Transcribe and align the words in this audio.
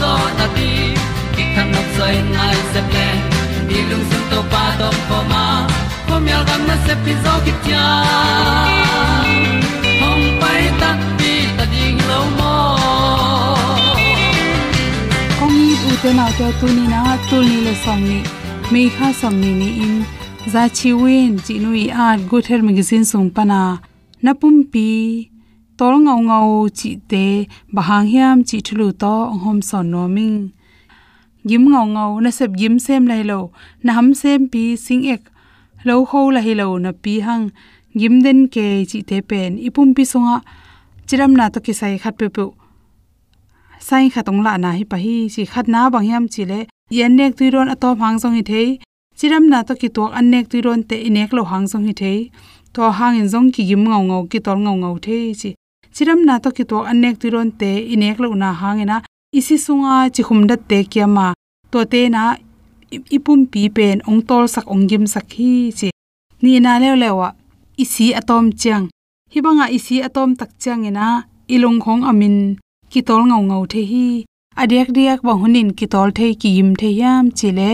zo 0.00 0.12
na 0.38 0.46
ti 0.56 0.70
ki 1.34 1.44
kan 1.54 1.66
nok 1.74 1.88
sai 1.96 2.16
nai 2.34 2.56
se 2.72 2.80
ple 2.90 3.08
ni 3.68 3.78
lung 3.90 4.04
sun 4.10 4.24
to 4.30 4.40
pa 4.52 4.64
to 4.80 4.88
pa 5.08 5.18
ma. 5.32 5.44
Ko 6.08 6.14
myal 6.24 6.42
gam 6.48 6.62
na 6.68 6.76
se 6.86 6.94
pi 7.04 7.12
zo 7.24 7.34
ki 7.44 7.52
tia 7.64 7.86
hom 10.00 10.20
pai 10.42 10.62
ta 10.80 10.90
ti 11.20 11.32
ta 11.56 11.64
ding 11.72 11.98
lo 12.10 12.20
mo 12.38 12.54
kong 15.38 15.56
ni 15.60 15.72
u 15.88 15.92
te 16.02 16.10
na 16.18 16.26
te 16.38 16.46
tu 16.60 16.66
ni 16.76 16.84
na, 16.94 17.00
tu 17.28 17.36
ni 17.48 17.56
le 17.66 17.74
som 17.84 18.00
ni. 18.10 18.20
Me 18.72 18.82
kha 18.96 19.08
som 19.20 19.34
ni 19.42 19.50
ni 19.60 19.70
in. 19.86 19.96
Za 20.52 20.62
chi 20.76 20.90
win 21.02 21.32
chi 21.44 21.54
nui 21.64 21.84
at 22.06 22.18
good 22.30 22.44
health 22.48 22.66
magazine 22.68 23.04
sung 23.10 23.30
pana 23.36 23.60
napum 24.24 24.56
pi 24.72 24.86
tol 25.78 25.94
ngau 26.04 26.18
ngau 26.28 26.68
chi 26.78 26.90
te 27.10 27.24
bahang 27.74 28.06
hiam 28.12 28.36
chi 28.48 28.58
thulu 28.66 28.92
to 29.02 29.14
hom 29.42 29.58
son 29.68 29.90
no 29.90 30.02
ming. 30.16 30.38
Gim 31.48 31.62
ngau 31.72 31.86
ngau 31.94 32.20
na 32.20 32.30
sep 32.30 32.50
gim 32.58 32.78
sem 32.78 33.06
lai 33.06 33.22
lo, 33.30 33.50
na 33.84 33.92
ham 33.96 34.14
sem 34.20 34.48
pi 34.52 34.76
sing 34.76 35.02
ek, 35.14 35.22
lo 35.86 36.04
ho 36.10 36.20
la 36.34 36.40
hi 36.46 36.52
lo 36.60 36.78
na 36.78 36.90
pi 37.02 37.20
hang. 37.26 37.44
Gim 38.00 38.14
den 38.24 38.48
ke 38.54 38.66
chi 38.90 38.98
te 39.08 39.20
pen, 39.20 39.50
ipum 39.66 39.88
pi 39.96 40.04
songa, 40.12 40.36
chiram 41.06 41.32
na 41.38 41.48
to 41.48 41.58
ki 41.60 41.72
sai 41.80 41.98
khat 42.02 42.14
pe 42.18 42.28
pu 42.28 42.44
sai 43.88 44.08
khatong 44.14 44.40
la 44.46 44.52
na 44.56 44.70
hi 44.78 44.84
pa 44.90 44.96
hi, 45.04 45.16
chi 45.34 45.42
khat 45.52 45.66
na 45.74 45.80
bang 45.92 46.06
hiam 46.08 46.24
chi 46.32 46.42
le 46.50 46.60
yen 46.96 47.12
nek 47.18 47.32
tu 47.38 47.44
ron 47.54 47.68
atom 47.74 47.94
hang 48.02 48.18
song 48.22 48.34
hi 48.38 48.42
thei. 48.50 48.68
Chiram 49.18 49.44
na 49.52 49.58
to 49.68 49.74
ki 49.80 49.88
tok 49.96 50.10
an 50.18 50.26
nek 50.32 50.44
tu 50.50 50.56
ron 50.66 50.80
te 50.88 50.96
inek 51.08 51.30
lo 51.36 51.42
hang 51.50 51.66
song 51.70 51.84
hi 51.88 51.94
thei. 52.00 52.18
To 52.74 52.82
hang 52.98 53.14
in 53.20 53.28
zong 53.32 53.48
ki 53.54 53.62
gim 53.68 53.82
ngau 53.90 54.02
ngau 54.08 54.22
ki 54.30 54.38
tol 54.46 54.58
ngau 54.64 54.76
ngau 54.82 54.96
thei, 55.06 55.22
chi 55.40 55.50
chiram 55.96 56.20
na 56.28 56.34
to 56.44 56.50
ki 56.56 56.64
tok 56.70 56.84
an 56.90 56.98
nek 57.02 57.24
ron 57.34 57.50
te 57.60 57.70
inek 57.94 58.18
lo 58.22 58.28
na 58.42 58.48
hangena 58.60 58.96
isi 59.38 59.56
sunga 59.64 59.94
chi 60.14 60.22
khum 60.26 60.40
te 60.70 60.78
kyama 60.92 61.26
to 61.72 61.78
te 61.92 62.00
na 62.14 62.22
ipum 63.16 63.40
pi 63.52 63.62
pen 63.76 63.96
ong 64.08 64.20
tol 64.28 64.44
sak 64.54 64.66
ong 64.72 64.84
gim 64.88 65.04
sak 65.14 65.26
hi 65.36 65.52
chi. 65.78 65.88
Ni 66.42 66.52
na 66.64 66.72
le 66.82 66.90
lewa 67.02 67.28
isi 67.82 68.06
atom 68.20 68.44
chang 68.62 68.84
hibanga 69.32 69.66
isi 69.76 69.96
atom 70.08 70.30
tak 70.40 70.50
chang 70.62 70.82
ina 70.90 71.06
ilung 71.54 71.78
khong 71.84 72.02
amin 72.10 72.36
ki 72.92 73.00
tol 73.08 73.22
ngau 73.28 73.42
ngau 73.48 73.64
the 73.72 73.82
hi. 73.90 74.06
Adek 74.62 74.88
diak 74.96 75.20
ba 75.26 75.32
hunin 75.40 75.68
ki 75.78 75.86
tol 75.92 76.08
the 76.18 76.26
ki 76.40 76.48
yim 76.56 76.70
the 76.80 76.88
yam 77.00 77.24
chile 77.38 77.70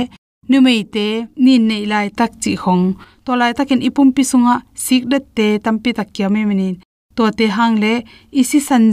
nu 0.50 0.56
mei 0.66 0.82
te 0.94 1.06
nin 1.44 1.62
nei 1.70 1.84
lai 1.92 2.06
tak 2.18 2.32
chi 2.42 2.52
khong 2.62 2.84
to 3.24 3.30
lai 3.40 3.52
takin 3.58 3.84
ipum 3.88 4.08
pi 4.14 4.22
sunga 4.30 4.54
sik 4.84 5.02
dat 5.12 5.24
te 5.36 5.46
tampi 5.64 5.90
tak 5.98 6.08
kyame 6.14 6.42
menin 6.48 6.76
to 7.16 7.24
te 7.38 7.46
hang 7.56 7.74
le 7.82 7.92
isi 8.40 8.58
san 8.68 8.84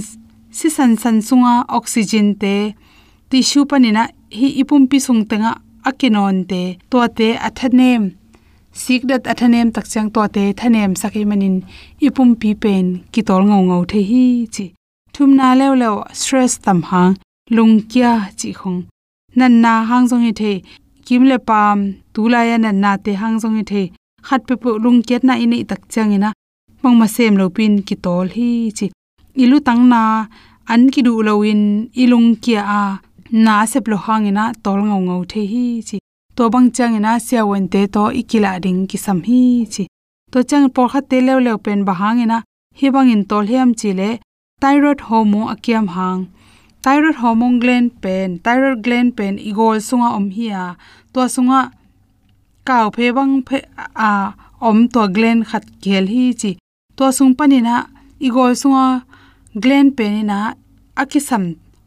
si 0.58 0.68
san 0.78 0.92
san 1.02 1.18
sunga 1.28 1.54
oxygen 1.78 2.28
te 2.42 2.54
tissue 3.30 3.66
panina 3.70 4.04
hi 4.40 4.48
ipum 4.62 4.84
pi 4.90 4.98
sung 5.06 5.22
tenga 5.30 5.52
akinon 5.90 6.38
te 6.50 6.62
to 6.92 7.00
te 7.18 7.28
athanem 7.48 8.04
sikdat 8.82 9.24
athanem 9.32 9.68
takchang 9.76 10.10
to 10.16 10.22
te 10.36 10.44
thanem 10.60 10.92
sakhi 11.02 11.24
manin 11.30 11.56
ipum 12.08 12.30
pi 12.42 12.50
pen 12.64 12.86
ki 13.12 13.22
tol 13.28 13.44
ngau 13.50 13.62
ngau 13.70 13.82
the 13.92 14.00
hi 14.10 14.24
chi 14.56 14.66
thum 15.14 15.30
na 15.40 15.48
lew 15.60 15.74
lew 15.82 15.96
stress 16.20 16.54
tam 16.66 16.80
hang 16.90 17.14
lung 17.56 17.76
kya 17.92 18.12
chi 18.40 18.50
khong 18.60 18.80
nan 19.40 19.54
na 19.64 19.74
hang 19.90 20.06
jong 20.10 20.24
hi 20.26 20.32
the 20.42 20.54
kim 21.06 21.24
le 21.32 21.38
pam 21.50 21.78
tu 22.14 22.22
nan 22.30 22.78
na 22.84 22.92
te 23.04 23.12
hang 23.22 23.36
jong 23.42 23.56
hi 23.60 23.64
the 23.72 23.84
khat 24.28 24.42
pe 24.48 24.56
pu 24.62 24.70
lung 24.84 25.00
ket 25.08 25.22
na 25.28 25.34
ini 25.44 25.58
tak 25.70 25.82
chang 25.94 26.12
ina 26.18 26.30
mong 26.82 26.98
ma 27.00 27.08
sem 27.16 27.36
lo 27.42 27.46
pin 27.56 27.74
ki 27.88 27.96
tol 28.06 28.28
hi 28.36 28.50
chi. 28.78 28.88
Ilu 29.44 29.58
tang 29.68 29.84
na 29.92 30.02
an 30.74 30.82
ki 30.94 31.02
du 31.08 31.14
lo 31.28 31.34
in 31.52 31.64
ilung 32.04 32.30
kia 32.44 32.62
a 32.80 32.82
na 33.46 33.56
sep 33.72 33.86
lo 33.92 33.98
hangina 34.06 34.44
tol 34.64 34.80
ngau 34.88 35.02
ngau 35.08 35.22
the 35.32 35.42
hi 35.52 35.66
chi. 35.88 35.98
To 36.36 36.44
bang 36.54 36.68
chang 36.76 36.96
ina 37.00 37.12
sia 37.26 37.42
wen 37.50 37.66
te 37.74 37.82
to 37.96 38.04
ikila 38.22 38.52
ding 38.64 38.82
ki 38.90 38.98
sam 39.06 39.20
hi 39.28 39.42
chi. 39.74 39.84
To 40.32 40.38
chang 40.50 40.68
por 40.76 40.88
kha 40.92 41.00
te 41.10 41.18
lew 41.28 41.40
lew 41.46 41.58
pen 41.66 41.80
ba 41.88 41.94
hangina 42.02 42.38
hi 42.80 42.88
bang 42.96 43.10
in 43.16 43.24
tol 43.30 43.46
hiam 43.52 43.70
chi 43.80 43.90
le 44.00 44.10
thyroid 44.62 45.00
hormone 45.08 45.50
akiam 45.54 45.88
hang. 45.96 46.22
Thyroid 46.84 47.18
hormone 47.22 47.60
gland 47.60 47.90
pen, 48.02 48.30
thyroid 48.46 48.80
gland 48.86 49.10
pen 49.18 49.34
igol 49.50 49.78
sunga 49.88 50.10
om 50.18 50.28
hi 50.36 50.46
a. 50.64 50.66
To 51.14 51.20
sunga 51.36 51.60
kaw 52.68 52.86
phe 52.96 53.06
bang 53.18 53.34
phe 53.48 53.58
a 54.10 54.12
om 54.70 54.88
to 54.94 55.02
gland 55.16 55.42
khat 55.50 55.64
khel 55.84 56.06
hi 56.14 56.26
chi 56.42 56.52
to 57.00 57.08
sung 57.18 57.34
panina 57.40 57.76
igol 58.28 58.54
sunga 58.62 58.86
gland 59.64 59.92
penina 59.98 60.38
akisam 61.02 61.44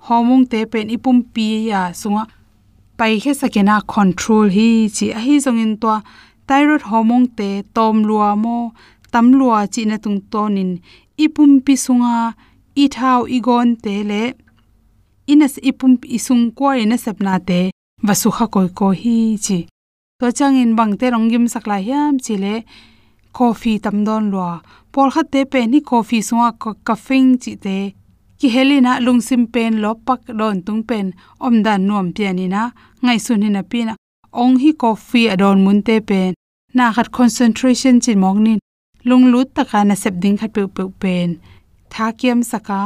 hormone 0.06 0.46
te 0.52 0.60
pen 0.72 0.88
ipum 0.96 1.18
pi 1.34 1.46
ya 1.70 1.80
sunga 2.00 2.22
pai 2.98 3.14
khe 3.22 3.32
sakena 3.40 3.74
control 3.94 4.46
hi 4.56 4.68
chi 4.96 5.06
a 5.18 5.20
hi 5.24 5.34
zongin 5.44 5.72
to 5.82 5.92
thyroid 6.48 6.82
hormone 6.90 7.28
te 7.38 7.48
tom 7.76 7.96
lua 8.08 8.30
mo, 8.42 8.56
tam 9.12 9.26
lua 9.38 9.58
chi 9.72 9.82
na 9.90 9.96
tung 10.04 10.20
tonin 10.32 10.72
ipum 11.24 11.52
pi 11.64 11.74
sunga 11.84 12.14
i 12.82 12.84
thau 12.96 13.20
igon 13.36 13.68
te 13.84 13.94
le 14.10 14.22
inas 15.32 15.54
ipum 15.70 15.92
isung 16.16 16.44
ko 16.58 16.66
ina 16.82 16.96
sapna 17.04 17.34
te 17.48 17.60
vasu 18.06 18.28
kha 18.36 18.46
koi 18.54 18.68
ko 18.78 18.86
hi 19.00 19.16
chi. 19.44 19.58
To 20.18 20.26
changin 20.38 20.72
bangte 20.78 21.06
ronggim 21.14 21.44
sakla 21.52 21.76
hiam 21.86 22.14
chile 22.24 22.54
coffee 23.36 23.78
tam 23.84 23.96
don 24.06 24.24
lua 24.32 24.52
pol 24.92 25.08
kha 25.14 25.22
te 25.32 25.40
pe 25.52 25.60
ni 25.66 25.80
coffee 25.90 26.26
suwa 26.28 26.48
ka 26.62 26.70
kafing 26.86 27.30
chi 27.42 27.52
te. 27.64 27.78
Ki 28.38 28.48
helina 28.54 28.92
lungsim 29.04 29.44
pen 29.54 29.74
lopak 29.84 30.20
don 30.38 30.58
tung 30.66 30.82
pen, 30.88 31.06
om 31.46 31.54
dan 31.64 31.80
nuam 31.86 32.08
pianina 32.16 32.62
ngai 33.04 33.18
sunina 33.26 33.62
pina 33.70 33.94
ong 34.42 34.56
hi 34.62 34.70
coffee 34.82 35.30
adon 35.34 35.58
mun 35.64 35.80
te 35.86 35.96
pen. 36.08 36.32
Na 36.76 36.84
khat 36.94 37.08
concentration 37.18 37.96
chin 38.04 38.18
mongnin 38.22 38.58
lung 39.08 39.24
lut 39.32 39.48
taka 39.56 39.80
na 39.84 39.94
sep 40.02 40.14
ding 40.22 40.38
khat 40.40 40.52
pe 40.56 40.62
pe 40.76 40.84
pen. 41.02 41.30
Tha 41.92 42.06
kiam 42.18 42.40
saka 42.50 42.80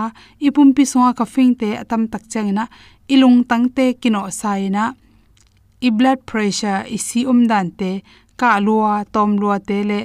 ipum 0.47 0.69
pi 0.77 0.85
songa 0.91 1.13
ka 1.19 1.25
fing 1.35 1.53
te 1.61 1.69
atam 1.83 2.03
tak 2.13 2.25
changina 2.33 2.65
ilung 3.13 3.39
tang 3.51 3.67
te 3.77 3.87
kino 4.01 4.21
saina 4.41 4.85
i 5.87 5.91
blood 5.91 6.21
pressure 6.31 6.81
i 6.97 6.99
si 7.07 7.21
um 7.31 7.41
dan 7.51 7.71
te, 7.79 7.91
ka 8.41 8.59
lua, 8.67 9.05
tom 9.15 9.37
lua 9.41 9.59
te 9.69 9.79
le 9.91 10.01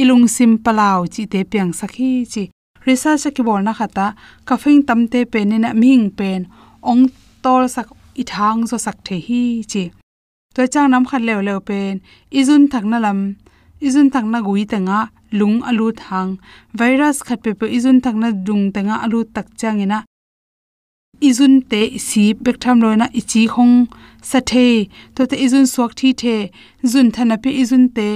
ilung 0.00 0.26
sim 0.36 0.52
palaw 0.64 0.98
chi 1.14 1.22
te 1.32 1.40
piang 1.50 1.72
sakhi, 1.80 2.10
chi 2.32 2.44
research 2.86 3.26
ki 3.34 3.42
bol 3.48 3.62
na 3.66 3.72
khata, 3.78 4.06
ka 4.46 4.54
fing 4.62 4.82
tam 4.88 5.00
te 5.12 5.20
pe 5.32 5.40
ne 5.44 5.56
na 5.64 5.70
ming 5.82 6.06
pen, 6.18 6.40
ong 6.90 7.02
tol 7.44 7.64
sak 7.74 7.88
i 8.22 8.24
thang 8.32 8.60
zo 8.70 8.76
sak 8.86 8.96
the 9.06 9.16
hi, 9.26 9.42
chi. 9.70 9.84
To 10.54 10.60
chang 10.72 10.90
nam 10.92 11.04
khat 11.08 11.22
lew 11.28 11.40
lew 11.46 11.60
pen, 11.68 11.94
izun 12.40 12.62
thak 12.72 12.84
na 12.90 12.98
lam, 13.04 13.20
izun 13.86 14.08
thak 14.12 14.26
na 14.32 14.38
gui 14.46 14.64
tanga 14.72 14.98
lung 15.38 15.56
alu 15.68 15.86
thang. 16.02 16.30
Virus 16.78 17.18
khat 17.26 17.38
pe 17.44 17.50
pe 17.60 17.66
izun 17.76 17.98
thak 18.04 18.16
na 18.22 18.28
dung 18.46 18.64
tanga 18.74 18.94
alu 19.04 19.20
tak 19.34 19.46
changina 19.60 19.98
izun 21.20 21.60
te 21.70 21.98
si 21.98 22.34
bek 22.44 22.56
tham 22.62 22.80
loina 22.84 23.06
ichi 23.20 23.42
khong 23.54 23.76
sa 24.22 24.40
the 24.40 24.88
to 25.14 25.26
te 25.30 25.36
izun 25.44 25.66
suak 25.72 25.92
thi 25.98 26.12
the 26.12 26.50
zun 26.92 27.10
thana 27.14 27.36
pe 27.42 27.50
izun 27.62 27.84
te 27.96 28.08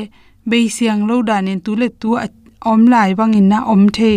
be 0.51 0.69
siang 0.77 1.03
lo 1.09 1.17
dan 1.29 1.49
in 1.53 1.61
tu 1.65 1.73
le 1.81 1.89
tu 2.01 2.11
om 2.73 2.81
lai 2.93 3.11
bang 3.19 3.35
in 3.41 3.49
na 3.53 3.59
om 3.73 3.83
the. 3.97 4.13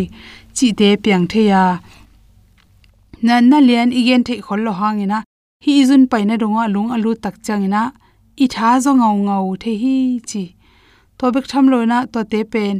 Chi 0.55 0.67
te 0.79 0.89
piang 1.03 1.25
the 1.31 1.41
ya. 1.51 1.63
Na 3.25 3.35
na 3.49 3.57
lian 3.67 3.89
igen 3.99 4.23
the 4.27 4.35
khol 4.45 4.61
lo 4.65 4.71
hangina 4.79 5.17
hi 5.63 5.71
izun 5.81 6.03
paina 6.11 6.35
donga 6.41 6.63
lung 6.73 6.89
alu 6.95 7.11
tak 7.23 7.35
changina 7.45 7.81
i 8.43 8.45
tha 8.53 8.69
zo 8.83 8.91
ngau 8.99 9.15
ngau 9.27 9.45
the 9.63 9.73
hi 9.83 9.95
chi. 10.29 10.43
To 11.17 11.25
bek 11.33 11.45
tham 11.51 11.65
loina 11.71 11.97
to 12.13 12.19
te 12.31 12.39
pen. 12.51 12.75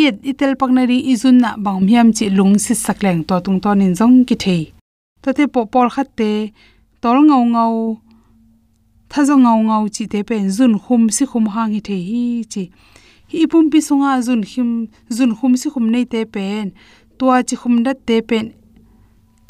Yet 0.00 0.16
itel 0.30 0.52
paknari 0.60 0.98
izun 1.12 1.36
na 1.44 1.50
bang 1.64 1.80
miam 1.86 2.08
chi 2.16 2.26
lung 2.38 2.54
si 2.64 2.74
sakleng 2.84 3.20
to 3.28 3.34
tung 3.44 3.58
to 3.64 3.70
nin 3.80 3.92
jong 3.98 4.16
ki 4.28 4.36
thei 4.44 4.62
to 5.22 5.28
te 5.36 5.44
po 5.52 5.60
por 5.72 5.86
khat 5.94 6.08
te. 6.18 6.32
Tol 7.02 7.18
ngau 7.28 7.44
ngau 7.54 7.74
thazo 9.10 9.34
ngau 9.36 9.58
ngau 9.68 9.88
chi, 9.94 10.04
te 10.12 10.22
pen 10.28 10.44
zun 10.56 10.74
khum 10.84 11.02
si 11.16 11.24
khum 11.30 11.46
hang 11.54 11.72
hi 11.74 11.80
the 11.88 11.96
hi 12.08 12.44
chi. 12.52 12.64
Hi 13.32 13.46
pum 13.50 13.64
pi 13.72 13.78
sunga 13.88 14.12
zun 14.26 14.42
him 14.50 14.70
zun 15.16 15.32
khum 15.38 15.52
si 15.60 15.68
khum 15.72 15.86
nei 15.94 16.04
te 16.12 16.20
pen 16.34 16.66
tua 17.18 17.42
chi 17.48 17.56
khum 17.60 17.74
da 17.86 17.92
te 18.08 18.16
pen 18.28 18.46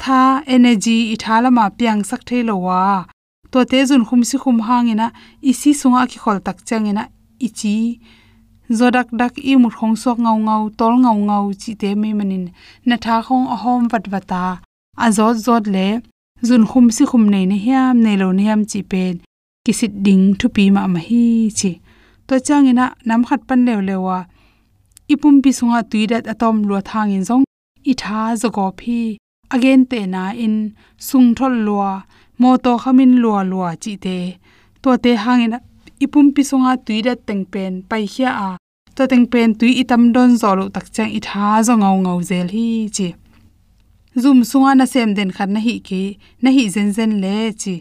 tha 0.01 0.21
energy 0.55 0.97
i 1.13 1.15
thala 1.23 1.49
ma 1.57 1.65
piang 1.77 2.01
sak 2.09 2.21
the 2.29 2.43
lo 2.49 2.55
wa. 2.65 3.05
To 3.51 3.59
te 3.71 3.79
zun 3.89 4.03
khum 4.07 4.21
si 4.29 4.37
khum 4.43 4.57
hang 4.67 4.87
ina 4.93 5.07
i 5.49 5.51
si 5.59 5.71
sunga 5.81 6.01
ki 6.11 6.17
khol 6.23 6.39
tak 6.45 6.57
changina 6.67 7.03
ichi 7.47 7.75
zodak 8.77 9.07
dak 9.19 9.33
i 9.51 9.53
mu 9.61 9.69
khong 9.77 9.95
sok 10.03 10.17
ngau 10.25 10.37
ngau, 10.47 10.63
tol 10.79 10.93
ngau 11.03 11.17
ngau 11.27 11.45
chi 11.61 11.71
te 11.81 11.89
me 12.01 12.09
manin 12.19 12.45
na 12.87 12.95
tha 13.03 13.15
khong 13.25 13.45
a 13.53 13.55
hom 13.63 13.81
wat 13.91 14.05
wata 14.13 14.43
a. 15.05 15.07
Zot 15.17 15.35
zot 15.45 15.63
le, 15.75 15.87
zun 16.47 16.63
khum 16.69 16.85
si 16.95 17.03
khum 17.09 17.23
nei 17.33 17.45
ne 17.51 17.57
hiam, 17.65 17.95
nei 18.03 18.15
lo 18.21 18.27
ne 18.31 18.43
hiam 18.47 18.61
chi 18.71 18.81
pen 18.91 19.15
kisit 19.65 19.93
ding 20.05 20.23
thu 20.39 20.47
pi 20.55 20.63
ma 20.75 20.81
ma 20.93 20.99
hi 21.07 21.23
chi. 21.59 21.71
To 22.27 22.35
changina 22.47 22.85
nam 23.07 23.21
khat 23.27 23.41
pan 23.47 23.59
lew 23.67 23.79
lewa 23.89 24.17
ipum 25.13 25.35
pi 25.43 25.49
sunga 25.57 25.79
tuidat 25.91 26.23
atom 26.33 26.55
lo 26.69 26.77
thang 26.89 27.11
in 27.17 27.23
zong. 27.29 27.43
I 27.91 27.93
tha 28.01 28.21
zogo 28.41 28.65
phi 28.79 28.99
again 29.55 29.81
te 29.91 29.99
na 30.13 30.23
in 30.45 30.55
sung 31.07 31.29
thol 31.37 31.55
lua. 31.67 31.91
Mo 32.41 32.49
to 32.63 32.71
khamin 32.81 33.11
lua 33.21 33.41
lua 33.51 33.69
chi 33.83 33.93
te. 34.05 34.17
To 34.83 34.89
te 35.03 35.11
hangina 35.23 35.57
ipum 36.03 36.25
pi 36.35 36.41
songa 36.49 36.73
teng 37.27 37.43
pen 37.53 37.73
pai 37.89 38.03
khia 38.13 38.31
a. 38.47 38.49
To 38.95 39.07
tengpen 39.11 39.49
tui 39.59 39.71
itam 39.81 40.03
don 40.15 40.31
zolo 40.41 40.65
tak 40.75 40.85
chang 40.95 41.11
i 41.17 41.19
tha 41.27 41.45
zo 41.67 41.73
ngau 41.81 41.95
ngau 42.03 42.19
zel 42.29 42.47
hi 42.55 42.67
chi. 42.95 43.07
Zum 44.23 44.39
sunga 44.49 44.71
na 44.75 44.85
sem 44.93 45.09
den 45.17 45.31
khat 45.35 45.49
na 45.55 45.59
hi 45.67 45.75
ki. 45.87 46.03
Na 46.41 46.49
hi 46.55 46.63
zen 46.75 46.89
zen 46.97 47.11
le 47.23 47.35
chi. 47.61 47.75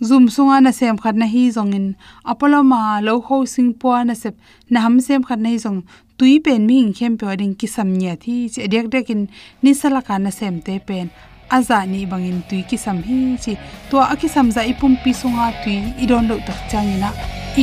Zum 0.00 0.28
sunga 0.30 0.62
na 0.62 0.70
sem 0.70 0.96
khat 0.96 1.16
na 1.18 1.26
hi 1.26 1.50
zongin 1.50 1.86
apolo 2.32 2.62
ma 2.72 3.00
lo 3.06 3.14
ho 3.26 3.44
sing 3.54 3.70
po 3.80 3.94
na 4.08 4.14
sep 4.14 4.34
na 4.70 4.80
ham 4.84 5.00
sem 5.06 5.24
khat 5.28 5.40
na 5.42 5.50
hi 5.50 5.58
zong 5.64 5.80
tui 6.18 6.38
pen 6.44 6.66
mi 6.68 6.76
ing 6.82 6.92
khem 6.98 7.16
pe 7.20 7.34
ding 7.40 7.54
ki 7.60 7.66
sam 7.66 7.88
nya 8.00 8.14
thi 8.24 8.36
che 8.54 8.68
dek 8.74 8.86
dek 8.94 9.10
in 9.14 9.22
ni 9.62 9.74
sala 9.80 10.00
ka 10.08 10.18
na 10.24 10.30
sem 10.38 10.60
te 10.66 10.78
pen 10.88 11.10
aza 11.56 11.78
ni 11.92 12.00
bangin 12.12 12.38
tui 12.48 12.62
ki 12.70 12.78
sam 12.84 13.02
hi 13.08 13.18
chi 13.42 13.56
to 13.90 13.98
aki 14.14 14.28
sam 14.34 14.46
za 14.54 14.62
ipum 14.72 14.94
pi 15.02 15.10
sunga 15.20 15.50
tui 15.64 15.76
idon 16.04 16.30
lo 16.30 16.36
tak 16.46 16.60
changina 16.70 17.10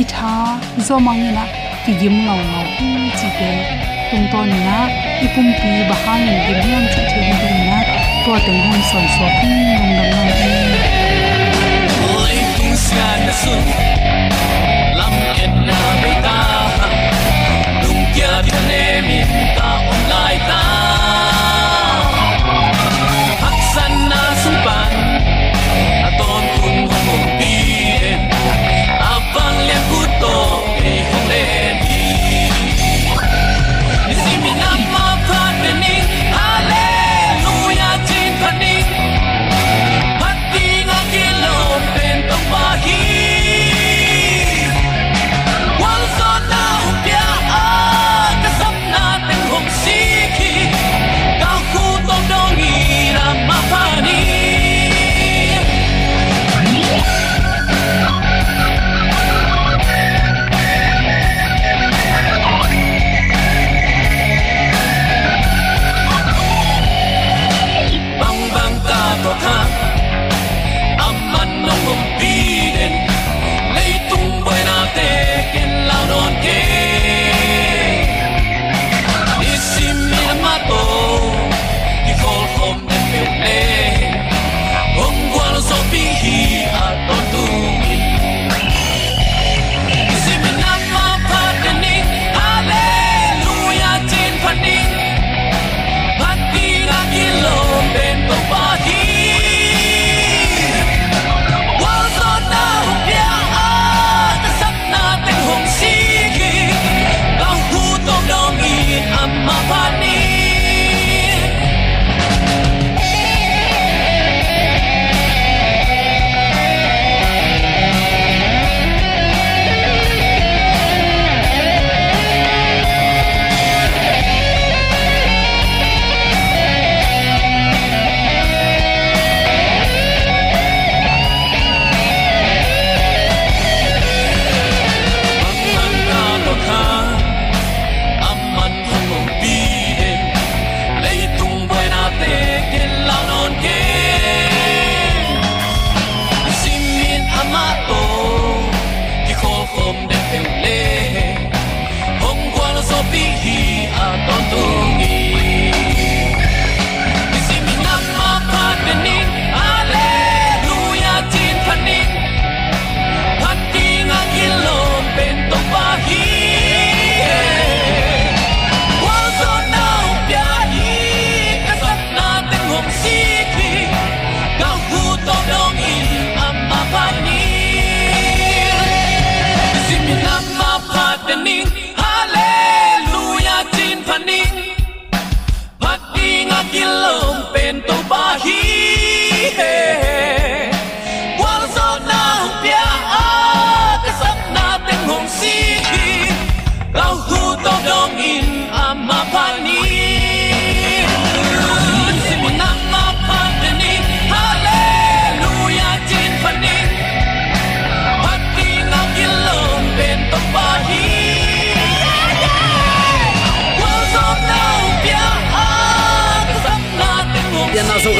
i 0.00 0.02
tha 0.12 0.32
zo 0.86 0.96
mangina 1.06 1.44
ki 1.84 1.92
gim 2.00 2.16
ngau 2.24 2.40
ngau 2.50 2.66
hi 2.76 2.90
chi 3.18 3.28
te 3.38 3.50
tung 4.10 4.26
ton 4.32 4.48
na 4.66 4.78
ipum 5.26 5.48
pi 5.58 5.70
bahang 5.88 6.22
ni 6.26 6.34
gim 6.46 6.60
hiam 6.66 6.84
chi 6.92 7.02
che 7.10 7.20
ni 7.28 7.62
na 7.68 7.78
to 8.24 8.32
te 8.46 8.52
hon 8.64 8.80
son 8.90 9.06
so 9.16 9.26
hi 9.38 9.54
nong 9.96 10.10
dam 10.12 10.35
sia 13.46 14.25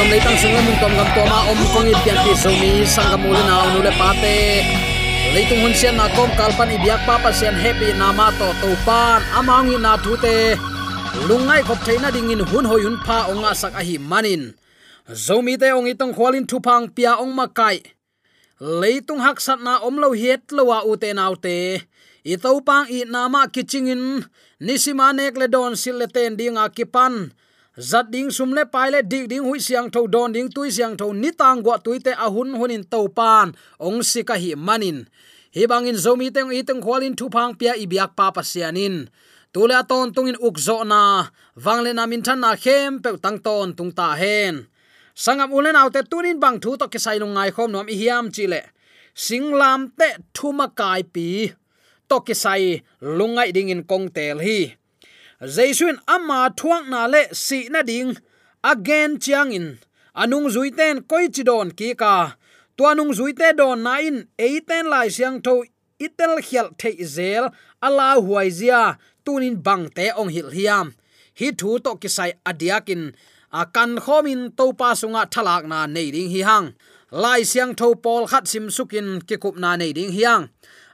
gam 0.07 0.15
le 0.15 0.23
tang 0.23 0.39
sunga 0.39 0.61
mung 0.63 0.79
tom 0.79 0.93
gam 0.95 1.09
to 1.15 1.21
ma 1.27 1.39
om 1.51 1.59
kong 1.73 1.91
à, 1.91 1.91
i 1.91 1.95
pian 2.03 2.17
ti 2.23 2.31
so 2.43 2.49
mi, 2.61 2.85
sang 2.87 3.11
gam 3.11 3.27
ul 3.27 3.39
na 3.49 3.55
nu 3.73 3.79
le 3.83 3.91
pa 3.99 4.09
te 4.21 4.35
tung 5.49 5.61
hun 5.63 5.73
sian 5.79 5.95
na 5.99 6.07
kom 6.15 6.31
kal 6.39 6.51
pan 6.57 6.71
i 6.71 6.77
biak 6.79 7.01
pa 7.07 7.19
pa 7.23 7.29
sian 7.31 7.55
happy 7.63 7.91
na 7.99 8.07
ma 8.15 8.31
to 8.39 8.47
to 8.61 8.69
pan 8.87 9.19
amang 9.37 9.67
i 9.75 9.77
na 9.85 9.91
thu 10.03 10.15
te 10.23 10.55
lungai 11.27 11.61
khop 11.67 11.79
theina 11.85 12.07
ding 12.15 12.31
in 12.31 12.39
hun 12.39 12.65
hoi 12.71 12.81
hun 12.85 12.97
pha 13.05 13.17
onga 13.31 13.51
sak 13.61 13.73
a 13.75 13.83
à 13.83 13.87
hi 13.87 13.95
manin 14.11 14.43
zomi 15.25 15.53
te 15.61 15.67
ong 15.77 15.89
itong 15.91 16.13
khwalin 16.15 16.45
thu 16.49 16.57
phang, 16.65 16.85
pia 16.95 17.11
ong 17.23 17.33
à 17.33 17.37
ma 17.39 17.45
kai 17.59 17.77
leitung 18.81 19.21
hak 19.25 19.37
sat 19.45 19.59
na 19.67 19.73
om 19.87 19.95
lo 20.03 20.09
hiet 20.21 20.43
lowa 20.57 20.77
u 20.89 20.91
te 21.01 21.09
nau 21.19 21.33
te 21.45 21.57
i 22.31 22.35
to 22.43 22.49
pang 22.67 22.87
i 22.97 22.99
na 23.13 23.21
ma 23.33 23.41
kichingin 23.53 24.03
nisima 24.65 25.07
nek 25.17 25.35
le 25.41 25.47
don 25.53 25.73
sil 25.81 25.95
le 26.01 26.07
ten 26.15 26.31
dinga 26.39 26.65
kipan 26.77 27.13
zat 27.77 28.09
ding 28.09 28.33
sum 28.33 28.57
le 28.57 28.65
pai 28.65 28.89
le 28.89 29.05
dik 29.05 29.29
ding 29.29 29.45
hui 29.45 29.59
siang 29.61 29.89
tho 29.93 30.07
don 30.09 30.33
ding 30.33 30.49
tui 30.49 30.69
siang 30.73 30.97
tho 30.97 31.13
ni 31.13 31.29
tang 31.31 31.61
gwa 31.61 31.77
tui 31.77 31.99
te 32.01 32.11
ahun 32.25 32.57
hunin 32.57 32.83
to 32.91 33.07
pan. 33.17 33.53
Ong 33.79 34.01
sika 34.01 34.33
hi 34.33 34.57
manin. 34.57 35.05
Hi 35.55 35.63
bangin 35.69 35.97
zomi 36.03 36.33
teng 36.33 36.49
i 36.49 36.65
teng 36.65 36.81
khwalin 36.81 37.13
thu 37.19 37.29
phang 37.29 37.53
pia 37.59 37.73
i 37.77 37.85
biak 37.85 38.11
pa 38.17 38.33
pasianin 38.35 38.95
tule 39.53 39.77
ton 39.89 40.09
tungin 40.15 40.41
ukzo 40.47 40.77
na. 40.91 41.29
Wangle 41.63 41.93
na 41.93 42.03
min 42.09 42.21
than 42.25 42.41
na 42.41 42.55
khem 42.63 42.99
pe 43.03 43.09
tang 43.23 43.37
ton 43.45 43.73
tung 43.77 43.93
ta 43.93 44.17
hen. 44.21 44.65
Sangam 45.23 45.53
ulen 45.53 45.77
autte 45.77 46.01
tunin 46.09 46.41
bang 46.43 46.57
thu 46.63 46.77
to 46.77 46.85
ke 46.93 46.99
sai 47.05 47.17
lungai 47.21 47.49
khom 47.55 47.69
nom 47.71 47.87
i 47.93 47.95
hiam 48.01 48.25
chi 48.29 48.45
chile 48.45 48.61
singlam 49.25 49.81
te 49.97 50.09
thuma 50.35 50.67
kai 50.79 51.01
pi 51.13 51.27
to 52.09 52.17
ke 52.25 52.33
sai 52.43 52.81
lungai 53.01 53.49
ding 53.55 53.69
in 53.73 53.81
kong 53.89 54.09
tel 54.15 54.37
hi 54.45 54.59
jaisuin 55.41 55.99
ama 56.07 56.49
thuang 56.49 56.89
na 56.89 57.05
le 57.05 57.29
si 57.31 57.69
na 57.69 57.81
ding. 57.83 58.17
Again 58.63 59.19
chiang 59.19 59.53
in. 59.53 59.77
Anung 60.15 60.49
zuiten 60.49 61.05
koi 61.07 61.29
chidon 61.29 61.69
ki 61.77 61.93
ka. 61.93 62.37
Tuanung 62.77 63.13
zuite 63.13 63.53
don 63.55 63.83
na 63.83 64.01
in. 64.01 64.27
Eiten 64.37 64.89
lai 64.89 65.09
siang 65.09 65.41
tho 65.41 65.63
itel 65.99 66.41
khial 66.41 66.73
the 66.77 67.03
zel 67.03 67.53
ala 67.81 68.17
huai 68.17 68.49
zia. 68.49 68.97
Tunin 69.25 69.61
bang 69.61 69.89
te 69.93 70.09
ong 70.11 70.29
hil 70.29 70.49
hiam. 70.49 70.95
Hi 71.39 71.51
thu 71.53 71.79
to 71.79 71.95
kisai 72.01 72.33
adiakin 72.45 73.13
a 73.53 73.65
kan 73.65 73.97
khomin 73.97 74.55
to 74.57 74.73
pa 74.73 74.93
sunga 74.93 75.29
thalak 75.29 75.65
na 75.69 75.85
nei 75.85 76.09
ding 76.11 76.31
hi 76.33 76.41
hang. 76.41 76.73
Lai 77.11 77.43
siang 77.43 77.75
tho 77.75 77.93
pol 77.93 78.25
khat 78.27 78.47
sim 78.47 78.67
sukin 78.73 79.21
ki 79.21 79.37
kup 79.37 79.55
na 79.55 79.75
nei 79.77 79.93
ding 79.93 80.11
hiang 80.11 80.49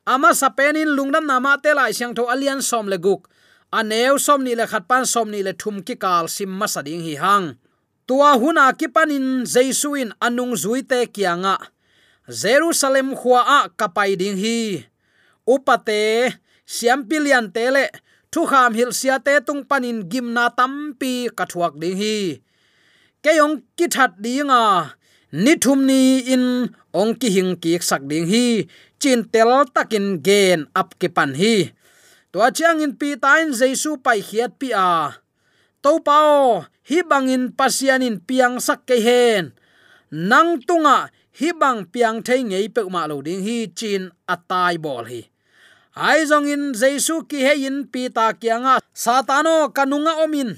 ama 0.06 0.36
sapenin 0.36 0.92
lungdam 0.98 1.26
nama 1.26 1.58
te 1.64 1.72
lai 1.74 1.92
siang 1.96 2.14
tho 2.14 2.28
alian 2.28 2.62
som 2.62 2.88
le 2.92 2.98
guk 2.98 3.30
aneu 3.80 4.22
som 4.22 4.46
ni 4.46 4.54
le 4.60 4.66
khat 4.70 4.86
pan 4.90 5.06
som 5.14 5.28
ni 5.34 5.42
le 5.48 5.54
thum 5.62 5.82
ki 5.88 5.96
kal 6.04 6.30
sim 6.36 6.52
masading 6.60 7.02
hi 7.08 7.16
hang. 7.24 7.48
Tua 8.08 8.32
huna 8.42 8.66
ki 8.80 8.88
panin 8.96 9.28
jesuin 9.54 10.12
anung 10.26 10.54
zuite 10.64 11.00
kianga. 11.16 11.56
Jerusalem 12.42 13.16
khwa 13.20 13.40
a 13.58 13.60
kapai 13.80 14.12
ding 14.22 14.38
hi. 14.44 14.86
Upate, 15.54 16.04
siam 16.66 17.00
pilian 17.10 17.50
tele 17.56 17.86
thu 18.32 18.46
kham 18.52 18.72
hil 18.78 18.92
sia 19.00 19.16
te 19.26 19.34
tung 19.48 19.64
panin 19.70 20.00
gimna 20.12 20.46
tampi 20.58 21.14
kathuak 21.38 21.74
ding 21.82 21.98
hi. 22.02 22.18
Keyong 23.24 23.56
ki 23.78 23.88
that 23.96 24.12
dinga 24.24 24.64
ni 25.44 25.54
thum 25.64 25.80
ni 25.90 26.20
in 26.34 26.46
ong 26.94 27.14
ki 27.20 27.30
hing 27.36 27.54
ki 27.62 27.80
sak 27.90 28.04
ding 28.12 28.28
hi. 28.32 28.68
Chin 29.02 29.24
tel 29.34 29.66
takin 29.76 30.22
gen 30.26 30.60
ap 30.76 30.90
ki 31.00 31.08
pan 31.16 31.34
hi 31.42 31.56
to 32.34 32.42
chiang 32.50 32.82
in 32.82 32.98
pi 32.98 33.14
tain 33.14 33.54
jesu 33.54 34.02
pai 34.02 34.20
khiat 34.26 34.58
pi 34.58 34.74
a. 34.74 35.22
To 35.86 36.02
pao 36.02 36.66
hi 36.90 37.06
bangin 37.06 37.54
pasianin 37.54 38.18
piang 38.18 38.58
sak 38.58 38.90
ke 38.90 38.98
hen. 38.98 39.54
Nang 40.10 40.58
tunga 40.66 41.14
hi 41.38 41.54
bang 41.54 41.86
piang 41.86 42.26
thei 42.26 42.42
ngei 42.42 42.74
pe 42.74 42.82
ma 42.90 43.06
lo 43.06 43.22
ding 43.22 43.46
hi 43.46 43.70
chin 43.78 44.10
atai 44.26 44.82
bol 44.82 45.06
hi. 45.06 45.22
Ai 45.94 46.26
zong 46.26 46.50
in 46.50 46.74
jesu 46.74 47.22
ki 47.30 47.46
he 47.46 47.70
in 47.70 47.86
pi 47.86 48.10
ta 48.10 48.34
kianga. 48.34 48.82
Satano, 48.98 49.70
kanunga 49.70 50.26
omin. 50.26 50.58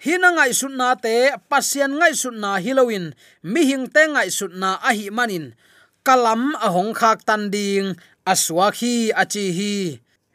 Hina 0.00 0.32
ngai 0.32 0.56
sunna 0.56 0.96
te 0.96 1.36
pasien 1.52 2.00
ngai 2.00 2.16
sunna 2.16 2.56
hilowin. 2.64 3.12
Mi 3.44 3.68
hing 3.68 3.92
te 3.92 4.08
ngai 4.08 4.32
sunna 4.32 4.80
a 4.80 4.90
hi 4.96 5.12
manin. 5.12 5.52
Kalam 6.00 6.56
a 6.56 6.68
khak 6.96 7.28
tan 7.28 7.52
ding 7.52 7.92
aswa 8.24 8.72
khi 8.72 9.12
achi 9.12 9.52
hi 9.52 9.74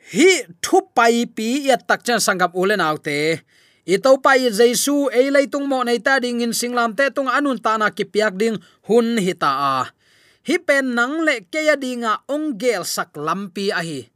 hi 0.09 0.41
thu 0.65 0.81
pai 0.97 1.29
pi 1.29 1.69
ya 1.69 1.77
tak 1.77 2.01
chan 2.01 2.17
sangap 2.17 2.57
ulen 2.57 2.81
autte 2.81 3.45
i 3.85 3.95
to 4.01 4.11
pai 4.17 4.49
jesu 4.49 5.05
e 5.13 5.29
lei 5.29 5.45
tung 5.45 5.69
mo 5.69 5.85
nei 5.85 6.01
ta 6.01 6.17
ding 6.17 6.41
in 6.41 6.53
singlam 6.59 6.97
te 6.97 7.13
tung 7.13 7.29
anun 7.29 7.61
ta 7.61 7.77
na 7.77 7.93
ki 7.93 8.05
piak 8.13 8.33
ding 8.41 8.57
hun 8.89 9.21
hi 9.21 9.33
ta 9.33 9.51
a. 9.73 9.77
Hi 10.49 10.57
pen 10.67 10.97
nang 10.97 11.21
le 11.25 11.45
ke 11.45 11.61
ya 11.61 11.75
dinga 11.77 12.25
ong 12.25 12.57
gel 12.61 12.81
sak 12.85 13.13
lampi 13.13 13.69
a 13.69 13.81
hi. 13.85 14.09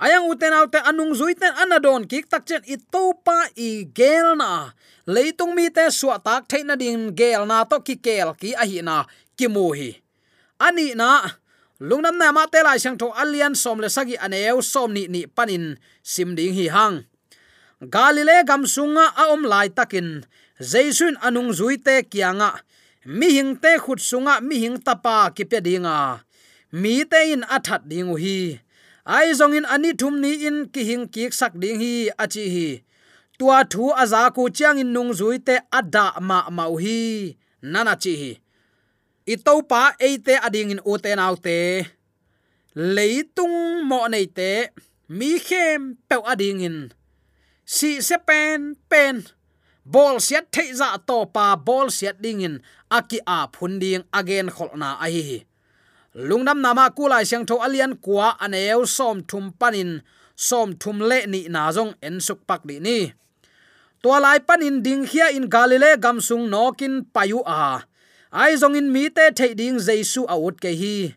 Ayang 0.00 0.28
uten 0.28 0.56
autte 0.56 0.80
anung 0.84 1.12
zuiten 1.16 1.56
anadon 1.56 2.04
kik 2.04 2.28
tak 2.32 2.44
chen 2.48 2.60
i 2.68 2.76
topa 2.76 3.48
i 3.56 3.88
gel 3.96 4.36
na. 4.40 4.76
Leitung 5.08 5.56
mi 5.56 5.72
te 5.72 5.88
suwa 5.88 6.20
tak 6.20 6.48
theina 6.52 6.76
ding 6.76 7.16
gel 7.16 7.48
na 7.48 7.64
to 7.64 7.80
ki 7.80 7.96
kel 7.96 8.36
ki 8.40 8.56
a 8.60 8.64
hi 8.68 8.80
na 8.84 9.08
ki 9.36 9.48
mu 9.48 9.72
hi. 9.72 9.96
Ani 10.60 10.92
na 10.92 11.39
lungnam 11.80 12.16
na 12.20 12.28
ma 12.32 12.44
te 12.52 12.60
lai 12.62 12.78
sang 12.78 13.00
tho 13.00 13.08
alian 13.22 13.56
som 13.56 13.80
le 13.80 13.88
sagi 13.88 14.16
aneu 14.20 14.60
som 14.72 14.92
ni 14.92 15.08
ni 15.08 15.24
panin 15.26 15.80
sim 16.02 16.36
ding 16.36 16.54
hi 16.54 16.68
hang. 16.68 16.96
Galile 17.80 18.44
gam 18.44 18.68
sunga 18.68 19.08
a 19.16 19.32
om 19.32 19.42
lai 19.48 19.68
takin. 19.72 20.08
Jaisun 20.60 21.16
anung 21.24 21.56
zuite 21.56 22.04
kianga. 22.12 22.60
Mi 23.06 23.32
hing 23.32 23.56
te 23.56 23.80
khut 23.80 23.96
sunga, 23.96 24.44
mi 24.44 24.60
hing 24.60 24.76
tapa 24.76 25.32
ki 25.34 25.44
pe 25.48 25.58
dinga. 25.64 26.20
Mi 26.72 27.04
te 27.08 27.32
in 27.32 27.48
athat 27.48 27.88
dingu 27.88 28.20
hi. 28.20 28.60
Ai 29.06 29.32
zong 29.32 29.56
in 29.56 29.64
ani 29.64 29.96
thum 29.96 30.20
ni 30.20 30.44
in 30.44 30.68
ki 30.68 30.84
hing 30.84 31.08
ki 31.08 31.30
sak 31.32 31.56
ding 31.56 31.80
hi 31.80 32.12
achi 32.20 32.44
hi. 32.54 32.68
Tua 33.38 33.64
thu 33.64 33.88
aza 33.96 34.28
ku 34.36 34.50
chiang 34.52 34.76
in 34.76 34.92
nung 34.92 35.16
zui 35.16 35.40
te 35.40 35.56
adda 35.72 36.20
ma 36.20 36.44
mau 36.50 36.76
hi. 36.76 37.32
Nana 37.62 37.96
chi 37.96 38.12
hi 38.20 38.39
i 39.32 39.34
to 39.46 39.54
pa 39.70 39.82
e 40.06 40.18
ading 40.46 40.70
in 40.74 40.80
uten 40.92 41.22
autte. 41.26 41.86
Leitung 42.74 43.86
mo 43.88 44.00
nei 44.12 44.26
te 44.38 44.52
mi 45.08 45.30
khem 45.46 45.80
pe 46.08 46.16
ading 46.32 46.60
in 46.68 46.78
si 47.74 47.90
se 48.02 48.16
pen 48.28 48.74
pen. 48.90 49.16
Bol 49.84 50.16
siat 50.26 50.46
thei 50.54 50.70
za 50.80 50.88
to 51.08 51.18
pa 51.34 51.54
bol 51.66 51.86
siat 51.98 52.16
ding 52.24 52.42
in 52.46 52.56
aki 52.98 53.18
a 53.36 53.38
phun 53.54 53.78
ding 53.82 54.04
again 54.18 54.48
kholna 54.56 54.90
a 55.04 55.06
hi 55.14 55.46
lungnam 56.28 56.58
nama 56.64 56.90
kulai 56.90 57.24
siang 57.28 57.46
tho 57.46 57.56
alian 57.66 57.94
kwa 58.04 58.34
aneu 58.44 58.82
som 58.96 59.22
thum 59.30 59.52
panin. 59.60 60.02
Som 60.36 60.72
thum 60.80 60.98
le 61.10 61.18
ni 61.32 61.40
na 61.52 61.68
jong 61.76 61.92
en 62.06 62.16
suk 62.26 62.40
pak 62.48 62.64
di 62.68 62.80
ni. 62.80 62.98
To 64.02 64.08
lai 64.24 64.40
panin 64.40 64.80
ding 64.82 65.04
khia 65.04 65.26
in 65.36 65.46
galile 65.52 65.90
gamsung 66.00 66.48
nokin 66.48 66.94
payu 67.14 67.40
a 67.44 67.84
ai 68.32 68.54
zong 68.54 68.76
in 68.78 68.92
mi 68.92 69.08
te 69.10 69.30
thei 69.30 69.54
ding 69.54 69.78
jaisu 69.78 70.22
out 70.28 70.60
ke 70.60 70.70
hi. 70.80 71.14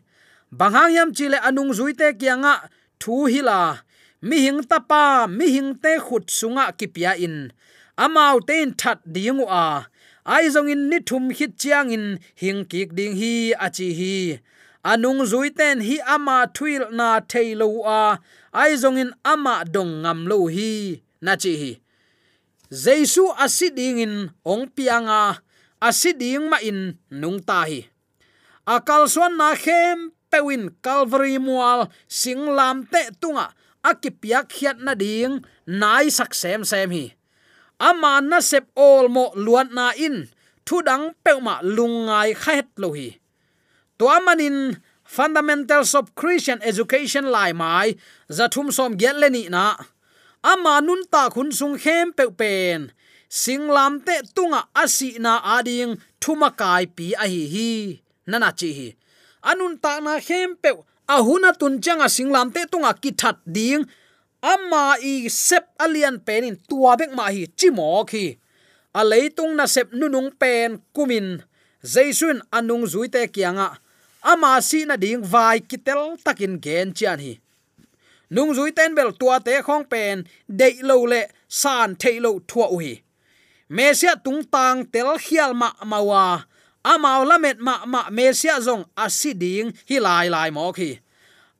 Banghang 0.52 0.94
yam 0.94 1.10
chile 1.14 1.38
anung 1.38 1.72
zuite 1.78 2.18
kianga 2.18 2.68
thu 2.98 3.26
hila 3.32 3.82
mi 4.22 4.36
hing 4.44 4.62
tapa 4.70 5.26
mi 5.28 5.46
hing 5.54 5.74
te 5.82 5.98
khut 5.98 6.26
sunga 6.26 6.72
kipia 6.78 7.12
in. 7.18 7.52
Amau 7.98 8.40
ten 8.46 8.74
that 8.76 8.98
dingu 9.06 9.46
a 9.48 9.86
ai 10.26 10.48
zong 10.54 10.70
in 10.70 10.88
ni 10.90 10.98
thum 10.98 11.30
hit 11.30 11.58
chiang 11.58 11.90
in 11.90 12.18
hing 12.34 12.64
kik 12.64 12.94
ding 12.94 13.14
hi 13.20 13.54
achi 13.66 13.88
hi. 13.98 14.40
Anung 14.84 15.22
zuiten 15.30 15.80
hi 15.86 15.96
ama 16.14 16.46
thuil 16.54 16.90
na 16.92 17.20
thailo 17.20 17.68
a 17.86 18.18
ai 18.52 18.72
zongin 18.82 19.12
ama 19.24 19.64
dong 19.64 20.02
ngam 20.02 20.26
lo 20.26 20.46
hi. 20.46 21.00
Na 21.20 21.36
chi 21.36 21.52
hi. 21.62 21.72
Jesu 22.70 23.24
asiding 23.38 23.98
in 23.98 24.30
ong 24.44 24.66
pianga 24.76 25.38
asiding 25.84 26.48
ma 26.48 26.58
in 26.64 26.96
nung 27.12 27.44
ta 27.44 27.68
hi 27.68 27.80
akal 28.64 29.04
suan 29.04 29.36
na 29.36 29.52
khem 29.52 30.16
pewin 30.32 30.74
calvary 30.82 31.38
mual 31.38 31.86
singlam 32.08 32.88
te 32.90 33.14
tunga. 33.22 33.54
Akipiak 33.84 34.48
hiat 34.48 34.80
na 34.80 34.96
ding 34.96 35.44
nai 35.68 36.08
sak 36.08 36.32
sem 36.32 36.64
sem 36.64 36.90
hi. 36.90 37.12
Ama 37.76 38.24
na 38.24 38.40
sep 38.40 38.66
ol 38.72 39.12
mo 39.12 39.30
luat 39.36 39.68
na 39.70 39.92
in. 39.94 40.26
Thu 40.64 40.80
dang 40.80 41.12
peuma 41.20 41.60
lungai 41.60 42.32
khaet 42.32 42.72
lo 42.80 42.96
hi. 42.96 43.20
To 44.00 44.08
amanin 44.08 44.80
fundamentals 45.04 45.92
of 45.92 46.16
christian 46.16 46.64
education 46.64 47.28
lai 47.28 47.52
mai. 47.52 48.00
Zathum 48.32 48.72
som 48.72 48.96
get 48.96 49.20
leni 49.20 49.52
na. 49.52 49.76
Ama 50.40 50.80
nun 50.80 51.04
ta 51.12 51.28
khun 51.28 51.52
sung 51.52 51.76
khem 51.76 52.16
pe 52.16 52.32
pen 52.32 52.88
singlam 53.34 53.98
te 54.06 54.14
tunga 54.30 54.60
asi 54.82 55.18
na 55.18 55.42
ading 55.58 55.98
thuma 56.22 56.48
kai 56.60 56.86
pi 56.96 57.06
a 57.18 57.26
hi. 57.32 57.42
Hi 57.54 57.72
nana 58.30 58.50
chi 58.58 58.70
hi. 58.78 58.88
Anun 59.50 59.74
ta 59.82 59.92
na 60.06 60.12
hem 60.26 60.54
pe 60.62 60.70
ahuna 61.14 61.50
tun 61.60 61.74
changa 61.84 62.06
singlam 62.16 62.54
te 62.54 62.62
tunga 62.72 62.92
ki 63.02 63.10
that 63.20 63.36
ding. 63.56 63.82
Amma 64.52 64.84
i 65.02 65.14
sep 65.26 65.64
alian 65.84 66.16
penin 66.26 66.56
tua 66.68 66.92
bek 67.00 67.10
ma 67.18 67.26
hi 67.34 67.42
chimo 67.58 68.06
khi 68.10 68.24
a 68.94 69.02
leitung 69.10 69.56
na 69.58 69.66
sep 69.74 69.88
nunung 69.98 70.30
pen 70.40 70.78
kumin. 70.94 71.42
Jaisun 71.82 72.38
anung 72.56 72.86
zuite 72.92 73.22
kianga. 73.34 73.68
Ama 74.22 74.62
si 74.62 74.84
na 74.84 74.96
ding 74.96 75.22
vai 75.32 75.58
kitel 75.58 76.02
takin 76.24 76.54
gen 76.64 76.94
chian 76.94 77.18
hi. 77.18 77.34
Nung 78.30 78.54
zui 78.56 78.70
ten 78.76 78.94
bel 78.94 79.10
tua 79.20 79.36
te 79.46 79.54
khong 79.66 79.84
pen, 79.90 80.24
dei 80.48 80.74
lo 80.82 80.96
le, 81.12 81.22
san 81.48 81.96
thei 82.00 82.16
lo 82.24 82.30
thua 82.48 82.66
u 82.76 82.78
hi 82.78 82.94
mesia 83.68 84.16
tung 84.16 84.44
tang 84.44 84.84
tel 84.88 85.16
khial 85.18 85.52
ma 85.54 85.72
mawa. 85.84 86.46
Amao 86.84 87.24
lamet 87.24 87.58
ma 87.60 87.84
ma 87.88 88.10
mesia 88.12 88.60
zong 88.60 88.84
asiding 88.96 89.72
hi 89.88 89.96
lai 90.00 90.28
lai 90.28 90.50
mo 90.50 90.72
khi. 90.72 91.00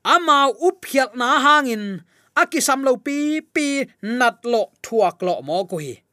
Amao 0.04 0.52
uphiat 0.60 1.16
na 1.16 1.40
hangin. 1.40 2.04
Akisam 2.34 2.82
lo 2.82 2.96
pi 2.98 3.40
pi 3.40 3.86
nat 4.02 4.42
lo 4.42 4.74
thuak 4.82 5.22
lo 5.22 5.38
mo 5.40 5.64
ko 5.70 5.78
hi 5.78 6.04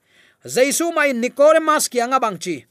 jaisu 0.45 0.89
mai 0.93 1.13
nicodemus 1.13 1.85
kianga 1.85 2.17
bangchi 2.17 2.65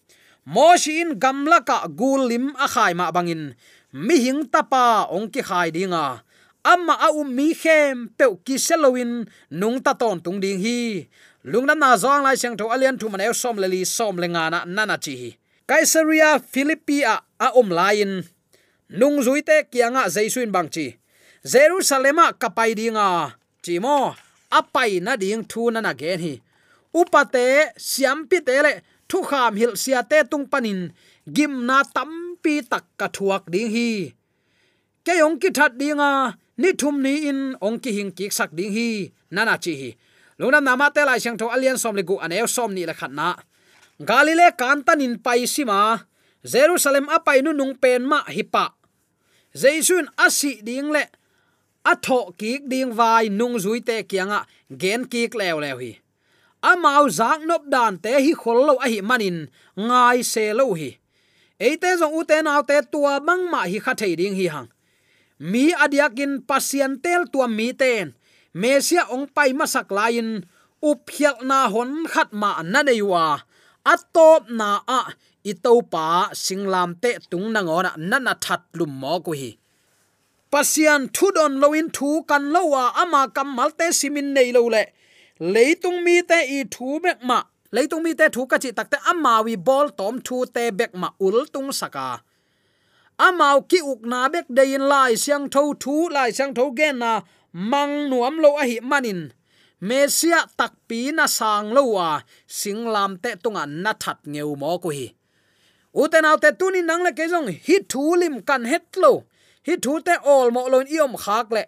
moshi 0.46 1.00
in 1.00 1.14
gamla 1.14 1.62
ka 1.62 1.86
gulim 1.86 2.50
a 2.58 2.66
khai 2.66 2.94
ma 2.94 3.10
bangin. 3.10 3.54
Mi 3.92 4.18
hing 4.18 4.46
tapa 4.50 5.06
ong 5.10 5.30
ki 5.30 5.42
khai 5.42 5.70
dinga 5.70 6.22
amma 6.64 6.94
a 7.00 7.08
um 7.12 7.28
mi 7.34 7.54
khem 7.54 8.08
pe 8.18 8.26
ki 8.44 8.56
selowin 8.56 9.28
nung 9.50 9.80
ta 9.82 9.92
ton 9.94 10.20
tung 10.20 10.40
ding 10.40 10.60
hi. 10.60 11.08
Lungna 11.44 11.74
na 11.74 11.96
zong 11.96 12.22
lai 12.22 12.36
chang 12.36 12.56
tho 12.56 12.68
alian 12.68 12.98
thu 13.00 13.08
man 13.08 13.20
el 13.20 13.34
som 13.34 13.56
le 13.56 13.68
li, 13.68 13.84
som 13.84 14.16
le 14.16 14.28
nga 14.28 14.50
na 14.50 14.64
nana 14.64 14.96
chi 14.98 15.14
hi. 15.16 15.30
Kaisaria, 15.68 16.42
philippia, 16.42 17.22
a 17.38 17.46
a 17.46 17.48
um 17.56 17.70
lain 17.70 18.26
nung 18.90 19.22
zuite 19.22 19.70
kianga 19.70 20.10
jaisuin 20.10 20.52
bang 20.52 20.68
chi. 20.68 20.86
Jerusalema 21.44 22.32
kapai 22.36 22.74
dinga 22.74 23.32
chimo 23.62 24.14
apai 24.50 25.00
na 25.00 25.16
ding 25.16 25.44
thu 25.50 25.70
na 25.70 25.80
na 25.80 25.92
gen 25.94 26.20
hi. 26.20 26.34
Upate 26.92 27.72
siampi 27.78 28.44
tele 28.44 28.82
thu 29.08 29.22
kham 29.22 29.56
hil 29.56 29.76
sia 29.82 30.02
te 30.02 30.18
tung 30.30 30.46
panin 30.52 30.92
gim 31.34 31.64
na 31.68 31.82
tampi 31.94 32.54
tak 32.70 32.84
ka 32.98 33.08
thuak 33.08 33.44
ding 33.48 33.70
hi. 33.70 34.12
Ke 35.04 35.12
yong 35.22 35.40
ki 35.40 35.48
that 35.56 35.72
dinga 35.80 36.36
ni 36.56 36.72
thum 36.72 37.02
ni 37.02 37.28
in 37.28 37.56
ong 37.60 37.78
ki 37.78 37.92
hing 37.92 38.12
ki 38.12 38.30
sak 38.30 38.50
ding 38.56 38.72
hi 38.72 39.12
nana 39.30 39.58
chi 39.58 39.74
hi. 39.80 39.90
Lungnam 40.40 40.64
nama 40.64 40.90
te 40.90 41.04
lai 41.04 41.18
sang 41.18 41.36
tho 41.36 41.48
alian 41.48 41.78
som 41.78 41.94
le 41.94 42.02
gu 42.02 42.16
an 42.18 42.32
el 42.32 42.48
som 42.48 42.74
ni 42.74 42.86
la 42.86 42.94
khat 42.94 43.12
na. 43.12 43.36
Galile 44.00 44.50
kantan 44.56 45.04
in 45.04 45.18
pai 45.18 45.44
sima 45.44 46.00
jerusalem 46.42 47.06
apai 47.08 47.42
nu 47.42 47.52
nung 47.52 47.74
pen 47.76 48.02
ma 48.08 48.24
hipa 48.24 48.80
jaisun 49.54 50.06
asi 50.18 50.62
ding 50.62 50.90
le, 50.90 51.04
a 51.84 51.94
tho 51.96 52.32
ki 52.38 52.60
ding 52.68 52.92
vai 52.92 53.28
nung 53.28 53.58
zui 53.58 53.80
te 53.84 54.02
kianga 54.02 54.46
gen 54.70 55.04
ki 55.06 55.28
lew 55.34 55.60
lew 55.60 55.78
hi. 55.78 55.92
Amau 56.62 57.08
zak 57.08 57.40
nop 57.48 57.64
dan 57.72 57.98
te 57.98 58.20
hi 58.20 58.32
khollo 58.34 58.76
a 58.84 58.86
hi 58.88 59.00
manin, 59.00 59.48
ngai 59.76 60.22
se 60.22 60.52
lo 60.52 60.74
hi. 60.74 60.98
Eite 61.58 61.96
zong 62.00 62.14
u 62.14 62.24
te 62.24 62.42
naw 62.42 62.62
te 62.68 62.80
tua 62.92 63.20
mang 63.20 63.48
ma 63.50 63.64
hi 63.64 63.80
kha 63.80 63.94
thei 63.94 64.14
ding 64.16 64.36
hi 64.36 64.46
hang. 64.48 64.68
Mi 65.40 65.72
adiakin 65.72 66.44
pasian 66.44 67.00
tel 67.00 67.24
tua 67.32 67.48
mi 67.48 67.72
ten 67.72 68.12
mesia 68.52 69.08
ong 69.08 69.24
pai 69.32 69.56
masak 69.56 69.88
lain 69.88 70.44
uphial 70.84 71.40
na 71.48 71.64
hon 71.72 72.04
khat 72.12 72.28
ma 72.36 72.60
na 72.60 72.84
deiwa 72.84 73.40
atop 73.92 74.52
na 74.52 74.84
a 74.84 75.16
ito 75.40 75.80
pa 75.92 76.28
singlam 76.36 76.92
te 77.00 77.16
tung 77.32 77.48
na 77.54 77.64
ngona 77.64 77.96
nana 77.96 78.36
that 78.36 78.62
lum 78.76 78.92
mo 79.00 79.16
ko 79.24 79.32
hi 79.32 79.56
pasian 80.52 81.08
thu 81.14 81.32
don 81.36 81.56
loin 81.62 81.88
thu 81.96 82.20
kan 82.28 82.44
lowa 82.52 82.92
ama 83.02 83.32
kamal 83.36 83.70
te 83.78 83.86
simin 83.98 84.28
nei 84.36 84.52
lo 84.56 84.68
le 84.74 84.84
leitung 85.40 86.04
mi 86.04 86.16
te 86.30 86.38
i 86.56 86.58
thu 86.74 87.00
mek 87.04 87.18
ma 87.28 87.38
leitung 87.72 88.02
mi 88.04 88.12
te 88.18 88.26
thu 88.34 88.44
ka 88.50 88.56
chi 88.62 88.70
takte 88.78 88.98
ama 89.12 89.34
wi 89.46 89.54
bol 89.56 89.86
tom 89.98 90.14
thu 90.26 90.36
te 90.54 90.64
bek 90.78 90.92
ma 91.00 91.08
ul 91.26 91.38
tung 91.54 91.70
saka 91.80 92.20
amau 93.26 93.58
ki 93.70 93.80
uk 93.92 94.00
na 94.10 94.28
bek 94.32 94.46
dein 94.56 94.84
lai 94.92 95.12
siang 95.22 95.46
tho 95.52 95.62
thu 95.82 95.94
lai 96.14 96.30
siang 96.36 96.52
tho 96.56 96.64
gen 96.78 96.96
na 97.02 97.12
mang 97.52 97.94
nuam 98.10 98.34
lo 98.44 98.50
a 98.62 98.64
hi 98.70 98.78
manin. 98.90 99.20
Mesia 99.88 100.40
tak 100.58 100.72
pi 100.88 101.00
na 101.16 101.24
sang 101.38 101.72
lo 101.76 101.82
wa, 101.96 102.20
sing 102.46 102.84
lam 102.94 103.16
te 103.22 103.30
tunga 103.42 103.64
na 103.66 103.92
that 104.02 104.18
ngeu 104.32 104.52
mo 104.60 104.78
ko 104.82 104.88
hi. 104.96 105.06
Uten 105.96 106.26
te 106.42 106.50
tuni 106.58 106.80
nang 106.82 107.02
le 107.02 107.10
ke 107.18 107.24
jong, 107.32 107.48
hi 107.66 107.76
thu 107.88 108.14
lim 108.20 108.42
kan 108.48 108.64
het 108.64 108.96
lo. 109.02 109.24
Hi 109.66 109.74
thu 109.84 110.00
te 110.06 110.14
ol 110.24 110.50
mo 110.54 110.68
lon 110.72 110.86
iom 110.86 111.16
khak 111.16 111.48
le. 111.56 111.64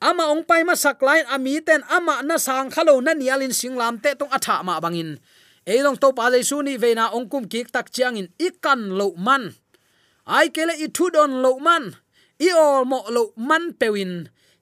Ama 0.00 0.32
ong 0.32 0.44
pai 0.48 0.64
ma 0.64 0.74
sak 0.74 1.02
lain 1.04 1.28
ami 1.28 1.60
ten 1.60 1.84
ama 1.92 2.24
na 2.24 2.40
sang 2.40 2.72
khalo 2.72 3.04
na 3.04 3.12
nialin 3.12 3.52
singlam 3.52 4.00
te 4.00 4.16
tung 4.16 4.32
atha 4.32 4.64
ma 4.64 4.80
bangin. 4.80 5.20
Eilong 5.68 6.00
to 6.00 6.08
pa 6.16 6.32
le 6.32 6.40
su 6.40 6.64
ni 6.64 6.80
veina 6.80 7.12
ong 7.12 7.28
kum 7.28 7.44
kik 7.44 7.68
tak 7.68 7.92
chiang 7.92 8.16
in 8.16 8.32
ikan 8.40 8.96
lo 8.96 9.12
man 9.12 9.59
ai 10.36 10.46
kele 10.54 10.74
i 10.84 10.86
thu 10.96 11.04
don 11.14 11.32
lo 11.44 11.52
man. 11.66 11.84
I 12.46 12.48
ol 12.66 12.84
mo 12.90 12.98
lo 13.14 13.22
man 13.48 13.64
pewin 13.80 14.12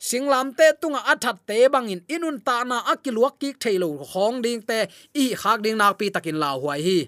singlam 0.09 0.49
te 0.59 0.67
tunga 0.81 1.01
athat 1.13 1.37
te 1.49 1.57
bangin 1.75 2.01
inun 2.15 2.39
ta 2.47 2.57
na 2.71 2.77
akiluak 2.93 3.35
ki 3.41 3.51
thailo 3.63 3.89
khong 4.11 4.37
ding 4.45 4.63
te. 4.69 4.79
I 5.23 5.25
khak 5.41 5.59
ding 5.65 5.77
nak 5.81 5.95
pi 5.99 6.07
takin 6.15 6.39
la 6.43 6.51
huai 6.63 6.81
hi. 6.87 6.99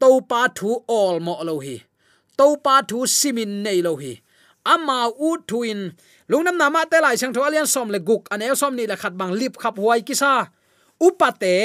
To 0.00 0.10
pa 0.30 0.40
thu 0.58 0.70
ol 1.00 1.16
mo 1.26 1.34
lo 1.48 1.56
hi. 1.66 1.76
To 2.38 2.46
pa 2.64 2.74
thu 2.88 2.98
simin 3.18 3.52
nei 3.64 3.80
lo 3.86 3.92
hi. 4.02 4.14
Ama 4.72 4.98
u 5.28 5.30
thuin 5.48 5.80
lungnam 6.30 6.56
nama 6.62 6.80
te 6.90 6.98
lai 7.04 7.16
sang 7.20 7.32
tho 7.34 7.42
alian 7.48 7.68
som 7.74 7.88
le 7.94 8.00
guk. 8.08 8.22
An 8.32 8.42
el 8.46 8.56
som 8.60 8.72
ni 8.78 8.84
le 8.90 8.96
khat 9.02 9.14
bang 9.20 9.32
lip 9.40 9.54
khap 9.62 9.74
huai 9.82 10.00
kisa 10.08 10.32
upate 11.06 11.56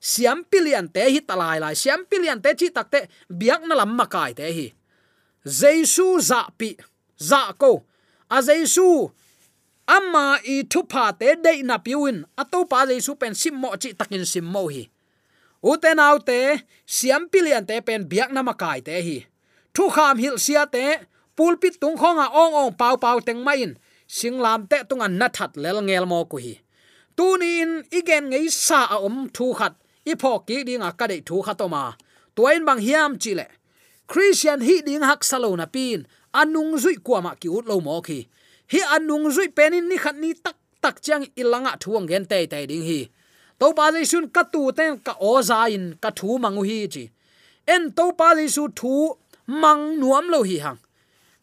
siam 0.00 0.38
pilian 0.50 0.86
te 0.94 1.02
hi 1.12 1.20
talai 1.28 1.58
lai 1.64 1.74
siam 1.82 2.00
pilian 2.10 2.38
te 2.44 2.50
chi 2.58 2.68
takte 2.76 3.00
biak 3.40 3.60
na 3.68 3.74
lam 3.80 3.90
makai 3.98 4.32
te 4.38 4.46
hi 4.58 4.66
jesu 5.46 6.20
za 6.20 6.40
pi 6.58 6.76
za 7.18 7.52
ko 7.58 7.86
a 8.28 8.42
jesu 8.42 9.10
amma 9.86 10.38
i 10.44 10.62
thu 10.70 10.82
pa 10.82 11.12
te 11.12 11.34
de 11.44 11.62
na 11.62 11.78
piwin. 11.78 12.18
Ato 12.36 12.64
pa 12.70 12.86
jesu 12.90 13.14
pen 13.14 13.34
sim 13.34 13.54
mo 13.54 13.68
chi 13.82 13.92
takin 13.98 14.26
sim 14.26 14.44
mo 14.44 14.66
hi 14.74 14.90
uten 15.70 15.98
autte 15.98 16.38
siam 16.86 17.22
pilian 17.32 17.66
te 17.66 17.80
pen 17.86 18.02
biak 18.10 18.30
na 18.32 18.42
makai 18.42 18.80
te 18.86 18.94
hi. 19.06 19.18
Thu 19.74 19.84
kham 19.94 20.18
hil 20.18 20.36
sia 20.38 20.64
te, 20.74 20.84
pulpit 21.36 21.74
tung 21.80 21.96
khonga 22.00 22.26
ong 22.42 22.54
ong 22.62 22.72
pau 22.80 22.96
pau 22.96 23.18
teng 23.20 23.42
main. 23.46 23.70
Singlam 24.08 24.60
te 24.70 24.78
tunga 24.88 25.08
na 25.08 25.28
that 25.36 25.52
lel 25.62 25.78
ngel 25.82 26.06
mo 26.06 26.24
ku 26.30 26.36
hi. 26.44 26.54
Tunin 27.16 27.70
igen 27.98 28.24
ngei 28.30 28.46
sa 28.50 28.80
a 28.94 28.96
om 29.06 29.28
thu 29.36 29.52
khat. 29.58 29.74
I 30.06 30.14
pho 30.20 30.38
ki 30.46 30.56
dinga 30.68 30.90
ka 30.98 31.06
de 31.10 31.20
thu 31.28 31.42
khatoma 31.46 31.82
tuain 32.36 32.64
bang 32.68 32.80
hiam 32.86 33.18
chile 33.22 33.46
christian 34.06 34.60
hi 34.60 34.80
ding 34.86 35.02
hak 35.02 35.24
salona 35.24 35.66
pin. 35.66 36.06
Anung 36.34 36.76
zui 36.82 36.96
kwama 37.06 37.30
ah 37.32 37.38
ki 37.40 37.48
ut 37.48 37.66
lo 37.66 37.80
mo 37.80 38.00
khi. 38.06 38.28
Hi 38.72 38.80
anung 38.96 39.26
zui 39.34 39.48
penin 39.48 39.88
ni 39.88 39.96
khat 39.96 40.16
ni 40.16 40.34
tak 40.34 40.56
tak 40.82 41.00
chang 41.00 41.24
ilanga 41.40 41.70
ah 41.74 41.78
thuang 41.82 42.06
gen 42.10 42.24
te 42.30 42.46
te 42.46 42.66
ding 42.70 42.84
hi. 42.90 43.00
To 43.58 43.72
pa 43.72 43.90
jai 43.94 44.04
sun 44.04 44.28
ka 44.28 44.42
tu 44.52 44.72
ten 44.78 44.98
ka 45.06 45.12
o 45.20 45.40
za 45.42 45.66
in, 45.76 45.96
ka 46.02 46.10
thu 46.18 46.38
mangu 46.38 46.62
hi 46.70 46.78
chi. 46.94 47.04
En 47.74 47.92
to 47.96 48.12
pa 48.18 48.34
jai 48.36 48.48
su 48.56 48.68
thu 48.78 48.94
mang 49.62 49.82
nuam 50.00 50.28
lo 50.32 50.42
hi 50.42 50.56
hang. 50.64 50.78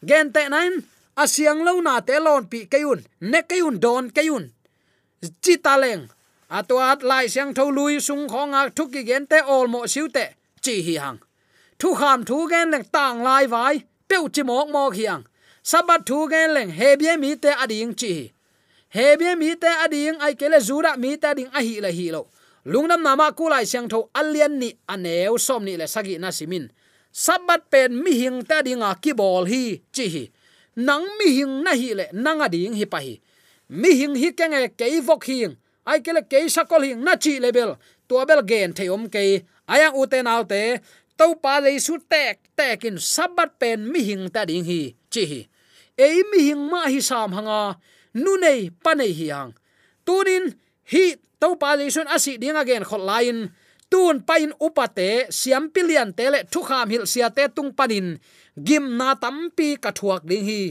Gen 0.10 0.32
te 0.36 0.50
nine 0.50 0.78
asiang 1.16 1.62
lo 1.68 1.74
na 1.82 2.00
te 2.08 2.20
lon 2.26 2.44
pi 2.52 2.60
kayun 2.72 3.00
ne 3.32 3.40
kayun 3.50 3.80
don 3.84 4.06
kayun 4.16 4.46
chi 5.44 5.56
ta 5.58 5.78
leng. 5.78 6.04
Atwat 6.50 7.02
lai 7.10 7.26
siang 7.34 7.54
tho 7.58 7.66
lui 7.72 8.00
sung 8.00 8.28
khonga 8.32 8.60
ah 8.68 8.70
thuki 8.70 9.02
gen 9.10 9.26
te 9.32 9.40
ol 9.56 9.68
mo 9.68 9.88
siu 9.88 10.08
te, 10.16 10.26
chi 10.62 10.82
hi 10.86 10.96
hang 11.04 11.20
thu 11.80 11.94
kham 11.94 12.26
thu 12.26 12.48
gen 12.52 12.72
leng 12.72 12.84
tang 12.92 13.24
lai 13.24 13.48
vai 13.48 13.76
peu 14.10 14.28
chi 14.34 14.44
mok 14.44 14.68
mok 14.70 14.94
hiang 14.96 15.24
sabat 15.64 16.02
thu 16.06 16.28
gen 16.32 16.50
leng 16.56 16.72
he 16.78 16.96
bie 16.96 17.18
mi 17.18 17.36
te 17.36 17.50
ading 17.64 17.94
chi. 17.94 18.32
He 18.96 19.18
bie 19.18 19.36
mi 19.36 19.56
te 19.56 19.68
ading 19.68 20.20
ai 20.20 20.34
kele 20.36 20.60
zura 20.60 20.98
mi 20.98 21.18
te 21.18 21.34
ding 21.38 21.50
a 21.58 21.60
hi 21.62 21.80
la 21.82 21.90
hi 21.90 22.12
lo 22.12 22.22
lungnam 22.66 23.02
nama 23.02 23.32
kulai 23.32 23.66
siang 23.66 23.90
tho 23.90 24.00
alian 24.14 24.54
ni 24.62 24.70
aneu 24.94 25.38
som 25.38 25.64
ni 25.66 25.74
le 25.78 25.88
sagi 25.88 26.18
na 26.18 26.30
simin 26.32 26.70
sabat 27.12 27.62
pen 27.72 27.92
mi 28.04 28.12
hing 28.22 28.40
ta 28.50 28.62
dinga 28.62 28.88
à 28.94 29.00
ki 29.04 29.12
bol 29.20 29.46
hi 29.52 29.82
chi 29.96 30.06
hi 30.14 30.24
nang 30.76 31.06
mi 31.18 31.28
hing 31.38 31.56
na 31.66 31.72
hi 31.82 31.90
le 32.00 32.06
nang 32.14 32.40
ading 32.46 32.74
à 32.74 32.78
hi 32.80 32.86
pa 32.94 33.00
hi 33.06 33.16
mi 33.82 33.90
hing 34.00 34.16
hi 34.22 34.30
kenge 34.38 34.62
ke 34.80 34.86
vok 35.08 35.24
hing 35.30 35.54
ai 35.90 36.00
kele 36.06 36.22
ke 36.32 36.38
sakol 36.56 36.84
hing 36.88 37.02
na 37.04 37.14
chi 37.24 37.34
level 37.40 37.76
to 38.08 38.26
bel 38.30 38.42
gen 38.50 38.74
theom 38.78 39.10
ke 39.14 39.24
aya 39.74 39.90
à 39.90 39.96
uten 40.02 40.28
autte 40.28 40.62
to 41.18 41.36
pa 41.44 41.60
le 41.64 41.72
su 41.80 41.98
tek 42.12 42.40
tekin 42.58 42.98
sabat 42.98 43.60
pen 43.62 43.80
mi 43.92 44.02
hing 44.08 44.26
ta 44.34 44.42
ding 44.50 44.66
hi, 44.66 44.82
chi 45.14 45.24
hi. 45.32 45.42
Ei 45.98 46.24
mi 46.32 46.40
hing 46.48 46.64
ma 46.72 46.90
hi 46.94 47.00
sam 47.10 47.30
hanga 47.38 47.78
nu 48.24 48.32
nei 48.44 48.70
pa 48.84 48.92
nei 48.94 49.14
hi 49.20 49.28
hang. 49.34 49.52
Tunin 50.06 50.46
hi 50.92 51.06
to 51.42 51.48
pa 51.62 51.70
le 51.80 51.86
sun 51.96 52.08
asi 52.16 52.38
ding 52.42 52.58
again 52.58 52.84
khol 52.90 53.04
lain 53.06 53.38
tun 53.92 54.16
pain 54.28 54.52
upate 54.66 55.30
siam 55.30 55.70
pilian 55.74 56.10
tele 56.18 56.40
thu 56.52 56.60
kham 56.70 56.90
hil 56.94 57.06
sia 57.12 57.30
te 57.30 57.44
tung 57.56 57.72
panin 57.78 58.08
gim 58.68 58.86
na 58.98 59.10
tampi 59.24 59.70
ka 59.84 59.92
thuak 59.98 60.24
ding 60.30 60.46
hi. 60.50 60.64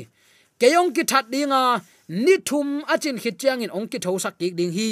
Keyong 0.61 0.91
ki 0.95 1.03
that 1.11 1.27
dinga 1.33 1.63
ni 2.09 2.35
thum 2.49 2.69
achin 2.93 3.19
khit 3.23 3.35
chiang 3.41 3.63
in 3.65 3.71
ong 3.71 3.89
ki 3.91 3.99
tho 4.05 4.19
sak 4.25 4.35
ki 4.39 4.51
ding 4.59 4.75
hi. 4.79 4.91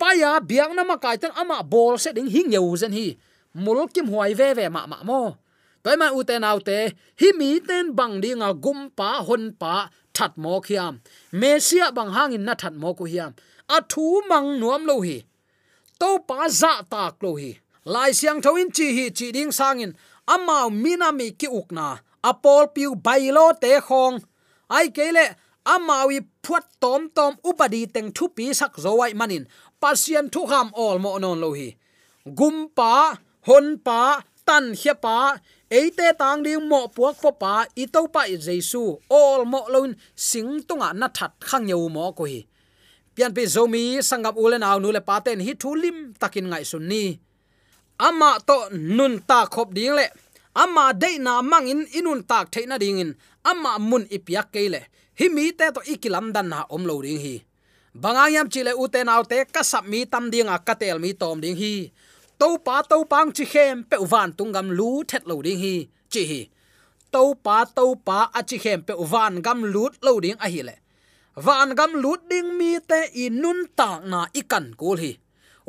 Paya 0.00 0.40
biang 0.48 0.72
na 0.76 0.82
ma 0.84 0.96
kai 0.96 1.16
tan 1.22 1.32
ama 1.40 1.58
bol 1.72 1.94
se 2.02 2.10
ding 2.16 2.30
hing 2.34 2.52
yeu 2.56 2.76
zen 2.80 2.92
hi 2.98 3.06
mul 3.54 3.88
kim 3.94 4.06
huai 4.12 4.34
ve 4.34 4.54
ve 4.54 4.68
ma 4.68 4.86
ma 4.86 4.98
mo. 5.02 5.36
Toy 5.82 5.96
man 5.96 6.14
u 6.18 6.22
te 6.28 6.38
nau 6.38 6.58
te, 6.68 6.78
hi 7.20 7.28
mi 7.38 7.60
ten 7.68 7.94
bang 7.98 8.20
dinga 8.22 8.50
gum 8.64 8.90
pa 8.98 9.22
hon 9.26 9.52
pa 9.60 9.88
that 10.14 10.36
mo 10.36 10.60
khiam. 10.60 11.00
Mesia 11.32 11.92
bang 11.96 12.10
hangin 12.16 12.44
na 12.44 12.54
that 12.54 12.74
mo 12.74 12.94
ku 12.94 13.04
hiam. 13.04 13.32
A 13.68 13.80
thu 13.90 14.22
mang 14.28 14.60
nuam 14.60 14.84
lo 14.86 15.00
hi. 15.00 15.18
To 16.00 16.18
pa 16.28 16.48
za 16.48 16.72
tak 16.90 17.22
lo 17.22 17.36
hi. 17.40 17.50
Lai 17.84 18.12
siang 18.12 18.40
thoin 18.44 18.68
chi 18.76 18.86
hi 18.96 19.04
chi 19.10 19.26
ding 19.36 19.52
sangin 19.58 19.92
amao 20.26 20.68
minami 20.82 21.28
ki 21.40 21.48
ukna 21.60 21.86
apol 22.30 22.64
piu 22.74 22.94
bailo 22.94 23.46
te 23.62 23.80
khong. 23.86 24.16
Ai 24.76 24.88
kele 24.96 25.24
amawi 25.64 26.18
phuat 26.44 26.64
tom 26.82 27.08
tom 27.16 27.32
upadi 27.48 27.86
teng 27.94 28.10
thu 28.16 28.28
pi 28.36 28.52
sak 28.60 28.72
zowai 28.84 29.12
manin. 29.14 29.44
Pasien 29.80 30.28
thu 30.32 30.40
ham 30.46 30.68
ol 30.76 30.98
mo 31.04 31.18
non 31.18 31.40
lo 31.40 31.50
hi. 31.58 31.68
Gumpa 32.38 33.16
hon 33.46 33.78
pa, 33.80 34.20
tan 34.44 34.74
hia 34.74 34.94
pa, 34.94 35.38
eite 35.70 36.12
tang 36.18 36.42
ding 36.44 36.66
mo 36.66 36.90
puak 36.90 37.22
po 37.22 37.30
pa 37.32 37.64
ito 37.78 38.02
pa 38.10 38.26
i 38.26 38.36
jesu, 38.36 38.98
all 39.08 39.46
mo 39.46 39.64
loin, 39.72 39.94
sing 40.16 40.64
tunga 40.66 40.90
na 40.92 41.08
that 41.08 41.32
khang 41.40 41.70
yeu 41.70 41.88
mo 41.88 42.12
ko 42.12 42.24
hi. 42.26 42.44
Pian 43.14 43.34
pe 43.34 43.42
zomi 43.46 43.98
sangap 44.00 44.38
ulen 44.38 44.62
aw 44.62 44.78
nu 44.78 44.88
le 44.94 45.02
paten 45.02 45.42
hi 45.42 45.52
thulim 45.58 46.14
takin 46.20 46.46
ngai 46.50 46.64
sun 46.64 46.86
ni. 46.86 47.18
Ama 47.98 48.40
to 48.48 48.70
nun 48.72 49.20
ta 49.28 49.44
khop 49.44 49.74
ding 49.76 49.92
le. 49.98 50.06
Ama 50.54 50.92
de 50.94 51.18
na 51.18 51.42
mangin 51.42 51.86
inun 51.98 52.22
tak 52.26 52.50
theina 52.50 52.76
dingin 52.78 53.14
ama 53.44 53.78
mun 53.78 54.04
ipiak 54.10 54.50
keile 54.54 54.80
hi 55.18 55.26
mi 55.28 55.52
te 55.52 55.66
to 55.74 55.80
ikilam 55.92 56.32
dan 56.34 56.48
na 56.48 56.66
om 56.74 56.82
lo 56.88 56.96
ring 57.04 57.20
hi. 57.20 57.36
Bangayam 57.94 58.46
chile 58.52 58.72
uten 58.74 59.10
autte 59.10 59.44
kasap 59.50 59.84
mi 59.90 60.06
tam 60.06 60.30
dinga 60.32 60.56
katel 60.66 60.98
mi 61.02 61.10
tom 61.12 61.38
ding 61.42 61.58
hi 61.58 61.92
to 62.40 62.48
pa 62.66 62.76
to 62.90 62.96
pang 63.12 63.30
chi 63.36 63.44
khem 63.52 63.76
pe 63.90 63.96
van 64.12 64.28
tungam 64.38 64.68
lu 64.78 64.88
thet 65.10 65.22
lo 65.30 65.36
ding 65.46 65.60
hi. 65.64 65.74
Chi 66.12 66.22
hi 66.30 66.40
to 67.12 67.22
pa 67.44 67.56
to 67.76 67.84
pa 68.06 68.18
a 68.38 68.40
chi 68.48 68.56
khem 68.64 68.80
pe 68.86 68.94
van 69.12 69.34
gam 69.46 69.58
lut 69.74 69.92
lo 70.06 70.12
ding 70.24 70.38
a 70.44 70.46
hi 70.54 70.60
le 70.68 70.74
van 71.46 71.68
gam 71.78 71.92
lut 72.02 72.20
ding 72.30 72.48
mi 72.58 72.70
te 72.90 73.00
inun 73.24 73.58
ta 73.78 73.88
na 74.10 74.20
i 74.40 74.42
kan 74.50 74.66
kul 74.80 74.98
hi. 75.04 75.12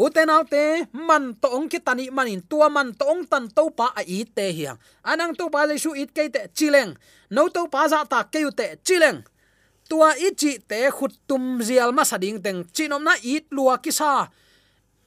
Uten 0.03 0.31
te 0.53 0.63
man 1.07 1.23
to 1.41 1.47
ong 1.57 1.67
ki 1.71 1.79
tani 1.87 2.09
manin 2.17 2.41
tua 2.49 2.67
man 2.75 2.89
to 2.99 3.05
ong 3.13 3.23
tan 3.31 3.45
to 3.55 3.63
pa 3.77 3.87
a 3.99 4.01
i 4.17 4.19
te 4.35 4.45
hiang 4.57 4.77
anang 5.11 5.33
to 5.39 5.45
pa 5.53 5.61
le 5.69 5.75
su 5.83 5.91
it 6.01 6.09
ke 6.15 6.23
te 6.35 6.41
chileng 6.57 6.91
no 7.35 7.41
to 7.55 7.61
pa 7.73 7.81
za 7.91 7.97
dạ 7.97 8.09
ta 8.11 8.19
ke 8.33 8.39
te 8.59 8.67
chileng 8.85 9.19
tua 9.89 10.09
i 10.25 10.29
chi 10.39 10.51
te 10.69 10.79
khut 10.97 11.13
tum 11.27 11.43
zial 11.67 11.91
ma 11.97 12.03
sading 12.11 12.39
teng. 12.45 12.63
Chinom 12.75 13.03
na 13.03 13.13
it 13.33 13.45
lua 13.51 13.75
ki 13.83 13.91
sa 13.99 14.11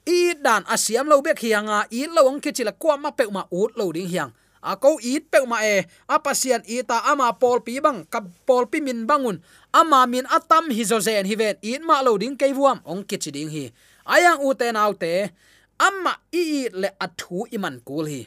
i 0.07 0.37
dan 0.37 0.63
asiam 0.69 1.09
lo 1.09 1.21
bek 1.25 1.41
hianga 1.41 1.89
i 1.91 2.05
lo 2.09 2.29
ong 2.29 2.41
ki 2.41 2.53
chila 2.53 2.73
kwa 2.73 2.97
ma 2.97 3.11
pe 3.11 3.25
ma 3.33 3.49
ut 3.51 3.73
lo 3.77 3.93
ding 3.93 4.09
hiang. 4.09 4.33
A 4.65 4.77
ko 4.81 4.97
i 5.01 5.21
pe 5.21 5.45
ma 5.45 5.61
e 5.65 5.85
a 6.09 6.17
pasian 6.21 6.65
i 6.65 6.81
ta 6.85 7.05
ama 7.11 7.33
pol 7.37 7.61
pi 7.61 7.81
bang 7.85 8.05
ka 8.09 8.25
pol 8.49 8.65
pi 8.69 8.81
min 8.81 9.05
bangun 9.09 9.41
ama 9.73 10.09
min 10.09 10.25
atam 10.29 10.73
hi 10.73 10.83
zo 10.85 11.01
zen 11.01 11.29
hi 11.29 11.35
ven 11.37 11.57
it 11.61 11.83
ma 11.85 12.01
lo 12.07 12.17
ding 12.17 12.37
ke 12.37 12.49
vuam 12.53 12.81
ong 12.85 13.05
ki 13.09 13.17
chi 13.23 13.31
ding 13.33 13.51
hi. 13.53 13.73
Ayang 14.05 14.41
à, 14.41 14.45
u 14.45 14.53
te 14.53 14.69
nau 14.73 14.93
te 14.93 15.33
amma 15.81 16.13
i 16.33 16.69
le 16.73 16.89
athu 17.05 17.49
iman 17.57 17.77
kul 17.89 18.07
hi 18.13 18.23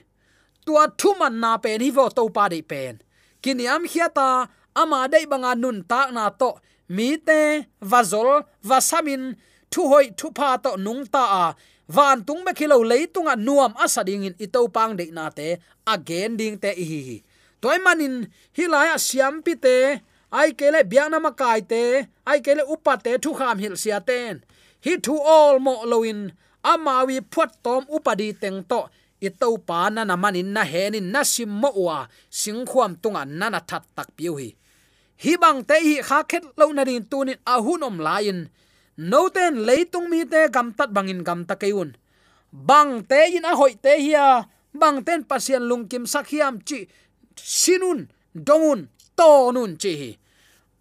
tua 0.65 0.83
thu 0.99 1.09
man 1.19 1.35
na 1.43 1.51
pen 1.63 1.79
hi 1.85 1.89
vo 1.97 2.05
to 2.17 2.23
pa 2.35 2.43
de 2.53 2.59
pen 2.71 2.93
kiniam 3.41 3.83
khiata 3.91 4.29
ama 4.81 4.99
dei 5.13 5.25
banga 5.31 5.51
nun 5.55 5.77
ta 5.91 5.99
na 6.15 6.23
to 6.39 6.49
mi 6.95 7.09
te 7.27 7.39
vazol 7.91 8.29
vasamin 8.69 9.23
thu 9.71 9.81
hoi 9.91 10.05
thu 10.17 10.27
pa 10.37 10.57
to 10.63 10.71
nung 10.85 11.03
ta 11.13 11.23
a. 11.43 11.45
Van 11.95 12.19
tung 12.27 12.43
me 12.45 12.51
khilo 12.57 12.77
leitunga 12.91 13.35
nuam 13.47 13.71
asading 13.83 14.27
in 14.27 14.35
ito 14.45 14.67
pang 14.75 14.93
de 14.99 15.05
na 15.17 15.25
te. 15.29 15.57
Again 15.93 16.31
ding 16.39 16.57
te 16.63 16.71
hi 16.89 16.99
hi. 17.07 17.17
Toy 17.61 17.77
manin 17.85 18.15
hilaya 18.57 18.95
siam 19.07 19.35
pi 19.45 19.53
te. 19.65 19.77
Ai 20.39 20.51
kele 20.59 20.83
biana 20.91 21.17
makai 21.25 21.61
te. 21.71 21.83
Ai 22.29 22.39
kele 22.45 22.63
upate 22.73 23.11
thu 23.23 23.31
kham 23.39 23.57
hil 23.63 23.75
sia 23.83 23.99
ten. 24.09 24.43
Hi 24.85 24.93
thu 25.05 25.15
all 25.35 25.55
mo 25.65 25.73
loin 25.91 26.19
amawi 26.71 27.17
phuat 27.31 27.51
tom 27.63 27.83
upadi 27.95 28.27
teng 28.41 28.59
to. 28.71 28.81
Itau 29.17 29.57
pa 29.57 29.89
na 29.89 30.05
na 30.05 30.15
manin 30.23 30.53
na 30.53 30.61
henin 30.61 31.09
na 31.13 31.21
sim 31.23 31.49
mo 31.49 31.71
wa 31.73 32.05
singkhuam 32.29 32.93
tunga 33.01 33.25
na 33.25 33.47
na 33.49 33.59
that 33.69 33.83
tak 33.95 34.09
piu 34.17 34.37
hi. 34.37 34.49
Hi 35.23 35.33
bang 35.41 35.59
te 35.65 35.75
hi 35.81 35.95
kha 36.07 36.19
khet 36.29 36.45
lo 36.59 36.65
na 36.75 36.83
rin 36.85 37.01
tunin 37.11 37.39
ahunom 37.53 37.97
lain 37.97 38.39
no 38.97 39.29
ten 39.29 39.65
leitung 39.67 40.09
mi 40.09 40.25
te 40.25 40.49
gam 40.49 40.73
tat 40.77 40.89
bangin 40.89 41.23
gam 41.23 41.45
ta 41.45 41.55
keun 41.55 41.95
bang 42.51 43.05
te 43.09 43.37
in 43.37 43.45
a 43.45 43.55
hoi 43.55 43.73
te 43.81 43.93
hia 44.01 44.45
bang 44.73 45.03
ten 45.05 45.23
pasien 45.23 45.63
lungkim 45.69 46.05
sakhiam 46.05 46.59
chi 46.67 46.87
sinun 47.37 48.09
dongun 48.33 48.87
to 49.17 49.51
nun 49.51 49.77
chi 49.77 49.93
hi. 50.01 50.11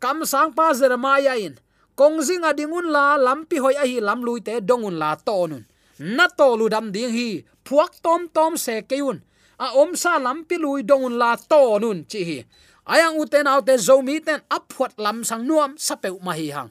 Kam 0.01 0.25
sang 0.25 0.53
pa 0.53 0.73
jeremaya 0.73 1.33
à 1.33 1.41
in. 1.41 1.55
Kong 1.97 2.21
zinga 2.21 2.53
à 2.53 2.57
dingun 2.57 2.93
la 2.93 3.17
lampi 3.17 3.57
hoi 3.59 3.75
a 3.75 3.85
hi 3.87 4.01
lam 4.01 4.21
lui 4.27 4.41
te 4.41 4.61
dongun 4.61 4.99
la 4.99 5.17
to 5.17 5.47
nun. 5.47 5.65
Na 5.99 6.29
to 6.29 6.57
lu 6.57 6.69
dam 6.69 6.93
ding 6.93 7.13
hi 7.17 7.45
phuak 7.65 7.93
tom 8.03 8.29
tom 8.29 8.57
se 8.57 8.83
keun 8.91 9.19
a 9.59 9.67
om 9.81 9.97
sa 9.97 10.19
lampi 10.19 10.57
lui 10.65 10.83
dongun 10.83 11.17
la 11.17 11.37
to 11.37 11.79
nun 11.79 12.05
chi 12.11 12.21
hi. 12.29 12.39
Ayang 12.87 13.17
uten 13.19 13.47
autte 13.47 13.75
zomi 13.87 14.21
ten 14.27 14.41
aphuat 14.57 14.93
lam 15.05 15.25
sang 15.25 15.43
nuam 15.49 15.73
sapeu 15.87 16.17
ma 16.23 16.33
hi 16.33 16.49
hang 16.57 16.71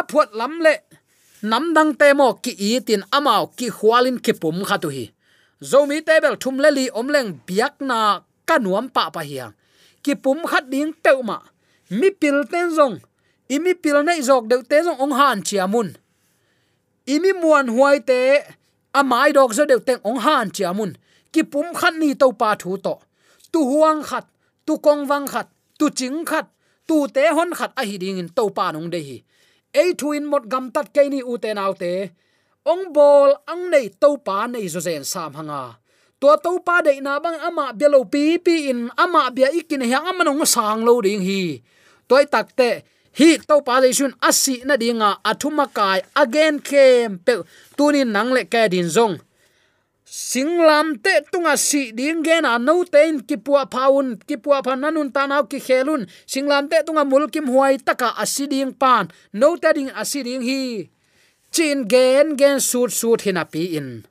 aphuat 0.00 0.28
lam 0.38 0.54
le. 0.64 0.74
Nam 1.50 1.64
dang 1.76 1.92
te 2.00 2.08
mo 2.18 2.28
ki 2.44 2.52
i 2.68 2.70
tin 2.86 3.02
amao 3.16 3.44
ki 3.58 3.66
khwalin 3.76 4.18
ki 4.24 4.32
pum 4.42 4.56
kha 4.68 4.76
tu 4.82 4.88
hi. 4.96 5.06
Zomi 5.70 5.98
tebel 6.06 6.36
thum 6.42 6.56
le 6.62 6.70
li 6.78 6.84
om 6.98 7.08
leng 7.14 7.30
biak 7.46 7.74
na 7.88 7.98
kanuam 8.48 8.86
pa 8.94 9.04
pa 9.14 9.22
hiang 9.28 9.52
ki 10.04 10.14
pum 10.24 10.38
khat 10.50 10.64
ding 10.72 10.92
peu 11.04 11.18
ma. 11.28 11.38
Mi 11.98 12.08
pil 12.20 12.38
ten 12.52 12.68
zong. 12.76 12.96
Imi 13.54 13.72
pil 13.82 13.98
nei 14.06 14.20
jok 14.28 14.44
de 14.50 14.56
te 14.70 14.76
zong 14.86 14.98
ong 15.04 15.14
han 15.20 15.38
chiamun 15.48 15.88
imi 17.06 17.32
muan 17.32 17.68
huai 17.68 17.98
te 18.00 18.18
amai 18.92 19.32
dok 19.36 19.52
zo 19.56 19.64
de 19.64 19.76
teng 19.86 20.00
ong 20.08 20.20
han 20.24 20.50
chiamun 20.50 20.92
ki 21.32 21.42
pum 21.52 21.74
khat 21.74 21.94
ni 22.00 22.14
to 22.14 22.32
pa 22.32 22.54
thu 22.54 22.76
to. 22.84 22.94
Tu 23.52 23.60
huang 23.70 24.02
khat, 24.02 24.26
tu 24.66 24.78
kong 24.78 25.06
wang 25.10 25.26
khat, 25.26 25.48
tu 25.78 25.90
ching 25.90 26.24
khat, 26.24 26.46
tu 26.88 27.06
te 27.14 27.22
hon 27.36 27.50
khat 27.58 27.70
a 27.76 27.82
hi 27.88 27.96
ding 28.02 28.18
in 28.18 28.28
to 28.28 28.48
pa 28.56 28.72
nong 28.72 28.90
de 28.90 29.00
hi 29.08 29.16
ei 29.80 29.90
thuin 30.00 30.24
mot 30.30 30.44
gam 30.52 30.70
tat 30.74 30.86
ke 30.94 31.02
ni 31.12 31.20
u 31.30 31.34
te 31.42 31.50
nau 31.58 31.72
te 31.82 31.94
ong 32.64 32.96
bol 32.96 33.30
ang 33.44 33.68
nei 33.68 33.92
to 33.92 34.16
pa 34.26 34.48
nei 34.48 34.66
zo 34.72 34.80
zen 34.80 35.04
sam 35.04 35.36
hanga. 35.36 35.76
To 36.20 36.32
to 36.40 36.52
pa 36.64 36.80
de 36.80 36.96
na 37.04 37.20
bang 37.20 37.36
ama 37.44 37.76
belo 37.76 38.00
pi 38.08 38.40
pi 38.40 38.72
in, 38.72 38.88
ama 38.96 39.28
bia 39.28 39.52
ikin 39.52 39.84
hyang 39.84 40.08
ama 40.08 40.24
nong 40.24 40.48
sang 40.48 40.80
lo 40.80 41.04
ding 41.04 41.20
hi. 41.20 41.60
Toy 42.08 42.24
tak 42.24 42.56
te, 42.56 42.70
hi 43.20 43.36
to 43.48 43.60
pa 43.60 43.84
le 43.84 43.92
shun 43.92 44.16
asi 44.24 44.64
na 44.64 44.80
dinga, 44.80 45.20
athuma 45.20 45.68
kai, 45.68 46.00
again 46.16 46.56
kem 46.64 47.20
pe, 47.20 47.44
tunin 47.76 48.08
nang 48.08 48.32
le 48.32 48.48
ka 48.48 48.64
din 48.72 48.88
zong 48.88 49.20
singlam 50.04 51.00
te 51.00 51.24
tunga 51.32 51.56
si 51.56 51.92
ding 51.96 52.20
gen 52.20 52.44
a 52.44 52.60
no 52.60 52.84
tein 52.84 53.24
kipua 53.24 53.64
paun 53.64 54.20
kipua 54.28 54.60
phananun 54.60 55.08
tanaw 55.08 55.48
ki 55.48 55.58
khelun 55.66 56.04
singlam 56.28 56.68
te 56.68 56.84
tunga 56.86 57.04
mul 57.08 57.24
kim 57.32 57.48
huai 57.48 57.80
taka 57.80 58.12
asiding 58.22 58.72
pan. 58.76 59.08
No 59.32 59.56
te 59.56 59.72
ding 59.72 59.90
asiding 59.96 60.44
hi. 60.44 60.88
Chin 61.54 61.88
gen 61.88 62.36
gen 62.36 62.60
sut 62.60 62.90
sut 62.92 63.24
hina 63.24 63.44
pi 63.48 63.62
in. 63.78 64.04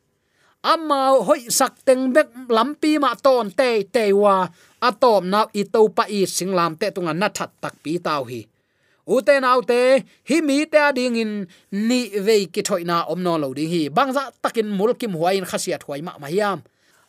Amma 0.64 1.20
hoi 1.28 1.52
sak 1.52 1.86
teng 1.86 2.16
bek 2.16 2.30
lampi 2.50 2.98
ma 3.04 3.14
ton 3.26 3.52
te 3.52 3.84
te 3.84 4.14
wa. 4.14 4.48
Atom 4.82 5.30
na 5.30 5.46
i 5.54 5.64
to 5.64 5.82
pa 5.96 6.04
i 6.10 6.26
singlam 6.26 6.74
te 6.80 6.88
tunga 6.96 7.14
na 7.14 7.28
that 7.30 7.52
tak 7.62 7.76
pi 7.84 8.00
tau 8.02 8.24
hi 8.26 8.53
uten 9.08 9.44
autte 9.44 10.04
hi 10.30 10.42
mi 10.42 10.66
te 10.66 10.78
ading 10.78 11.16
in, 11.16 11.48
ni 11.72 12.10
ve 12.20 12.46
ki 12.54 12.62
thoina 12.64 13.06
omno 13.12 13.38
lo 13.38 13.54
ding 13.54 13.70
hi. 13.70 13.90
Bangza 13.90 14.32
takin 14.42 14.70
mulkim 14.78 15.14
huain 15.16 15.46
khasiat 15.46 15.84
huai 15.88 16.02
ma 16.02 16.14
mayam 16.20 16.62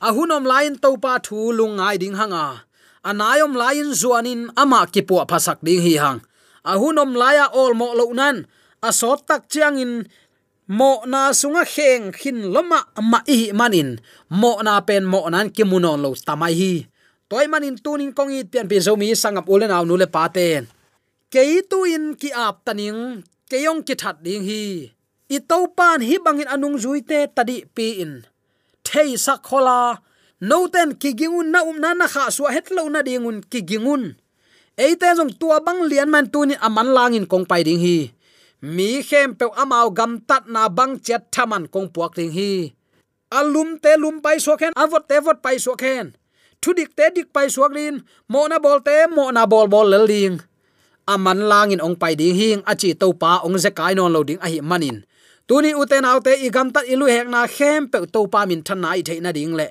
ahunom 0.05 0.45
lain 0.45 0.77
to 0.77 0.97
pa 1.01 1.17
thu 1.27 1.53
lungai 1.59 1.97
ding 1.97 2.17
hanga. 2.21 2.69
Anayom 3.05 3.53
lain 3.57 3.93
zuanin 3.93 4.53
ama 4.57 4.85
ki 4.93 5.03
pu 5.09 5.15
phasak 5.31 5.59
ding 5.65 5.81
hi 5.81 5.95
hang. 6.03 6.21
Ahunom 6.65 7.13
laya 7.17 7.47
ol 7.53 7.73
mo 7.77 7.93
lo 7.99 8.13
nan. 8.13 8.49
Asot 8.85 9.25
tak 9.29 9.49
chiang 9.49 9.81
in, 9.81 9.93
mo 10.69 11.05
na 11.09 11.33
sunga 11.33 11.65
kheng 11.65 12.13
khin 12.13 12.53
loma 12.53 12.81
ma 13.01 13.21
i 13.29 13.53
manin. 13.53 14.01
Mo 14.29 14.61
na 14.65 14.81
pen 14.81 15.05
mo 15.05 15.21
nan 15.29 15.49
ki 15.49 15.65
munon 15.65 16.01
lo 16.05 16.11
tamai 16.17 16.55
hi. 16.61 16.73
Toy 17.29 17.49
manin 17.49 17.77
tunin 17.81 18.13
kongi 18.17 18.45
pian 18.45 18.69
pi 18.69 18.77
zomi 18.81 19.09
sangap 19.17 19.49
ulen 19.49 19.73
aw 19.73 19.85
nule 19.89 20.09
paten 20.09 20.69
ke 21.35 21.67
tu 21.67 21.83
in 21.83 22.15
ki 22.15 22.31
ap 22.31 22.63
taning, 22.63 23.27
keyong 23.51 23.83
ki 23.83 23.99
that 23.99 24.23
ding 24.23 24.47
hi. 24.47 24.95
I 25.27 25.39
to 25.43 25.67
pan 25.75 25.99
hi 25.99 26.23
bangin 26.23 26.47
anung 26.47 26.79
zuite 26.79 27.27
tadi 27.35 27.67
pi 27.67 27.99
in. 28.07 28.23
Thei 28.87 29.19
sak 29.19 29.43
khola, 29.43 29.99
no 30.47 30.71
ten 30.71 30.95
ki 30.95 31.11
gingun 31.19 31.51
na 31.51 31.67
um 31.67 31.83
na 31.83 31.91
na 31.91 32.07
kha 32.07 32.31
su 32.31 32.47
het 32.47 32.71
lo 32.71 32.87
na 32.87 33.03
dingun 33.03 33.43
ki 33.51 33.67
gingun. 33.67 34.15
Eite 34.79 35.11
jong 35.19 35.35
tua 35.35 35.59
bang 35.59 35.83
lian 35.91 36.07
man 36.07 36.31
tu 36.31 36.47
ni 36.47 36.55
aman 36.67 36.95
langin 36.95 37.27
kong 37.27 37.51
pai 37.51 37.67
ding 37.67 37.83
hi. 37.83 38.15
Mi 38.63 39.03
khem 39.03 39.35
pe 39.35 39.51
amao 39.59 39.91
gam 39.91 40.23
tat 40.29 40.47
na 40.47 40.71
bang 40.71 41.03
chet 41.03 41.35
thaman 41.35 41.67
kong 41.67 41.91
puak 41.91 42.15
ding 42.15 42.31
hi. 42.31 42.71
Alum 43.35 43.83
te 43.83 43.99
lum 43.99 44.23
pai 44.23 44.39
so 44.39 44.55
khen 44.55 44.71
avot 44.79 45.03
te 45.11 45.19
vot 45.19 45.43
pai 45.43 45.59
so 45.59 45.75
khen 45.83 46.15
thudik 46.63 46.95
te 46.97 47.11
dik 47.11 47.29
pai 47.35 47.51
suak 47.55 47.75
lin 47.77 48.07
mo 48.31 48.47
na 48.47 48.57
bol 48.65 48.79
te 48.87 48.97
mo 49.11 49.25
na 49.35 49.43
bol 49.51 49.67
bol 49.67 49.91
lel 49.91 50.07
ding 50.07 50.39
aman 51.07 51.49
langin 51.51 51.81
ong 51.81 51.97
pai 51.97 52.15
ding 52.17 52.35
hing, 52.35 52.61
achi 52.67 52.95
to 52.95 53.13
pa 53.13 53.41
ong 53.45 53.59
ze 53.59 53.71
kai 53.71 53.95
non 53.95 54.13
loading 54.13 54.41
a 54.41 54.49
hi 54.49 54.61
manin. 54.61 55.05
Tuni 55.49 55.77
uten 55.77 56.05
autte 56.09 56.33
igam 56.41 56.73
tat 56.73 56.89
ilu 56.89 57.05
hek 57.05 57.29
na 57.29 57.47
khem 57.47 57.89
pe 57.93 57.99
to 58.09 58.27
pa 58.33 58.47
min 58.49 58.63
than 58.67 58.81
na 58.81 58.97
i 58.97 59.03
theina 59.03 59.33
ding 59.33 59.53
le. 59.53 59.69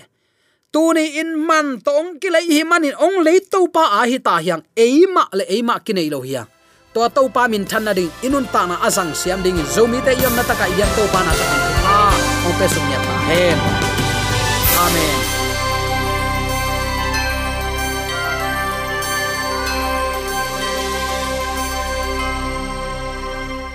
Tuni 0.74 1.18
in 1.22 1.34
man 1.48 1.82
tong 1.82 2.22
ki 2.22 2.30
lai 2.30 2.46
hi 2.46 2.62
manin 2.64 2.94
ong 3.06 3.26
le 3.26 3.34
to 3.54 3.68
pa 3.74 3.84
a 4.00 4.02
hi 4.10 4.18
ta 4.22 4.38
hiang 4.38 4.64
eima 4.78 5.24
le 5.34 5.44
eima 5.50 5.76
ki 5.86 5.94
nei 5.98 6.10
lo 6.14 6.22
hiang. 6.22 6.50
To 6.94 7.10
to 7.10 7.26
pa 7.36 7.50
min 7.50 7.66
than 7.66 7.84
na 7.86 7.94
ding, 7.98 8.12
inun 8.22 8.46
ta 8.54 8.70
na 8.70 8.76
azang 8.86 9.12
siam 9.18 9.42
ding 9.42 9.58
zomi 9.76 10.00
te 10.06 10.14
yom 10.22 10.34
na 10.38 10.44
ta 10.50 10.54
ka 10.54 10.66
yam 10.78 10.90
to 10.98 11.04
pa 11.14 11.20
na 11.26 11.34
ta 11.40 11.46
ha 11.88 11.98
ong 12.46 12.56
pe 12.60 12.66
sum 12.74 12.86
ya 12.94 13.00
ta 13.08 13.14
hen 13.30 13.60
amen. 14.86 15.13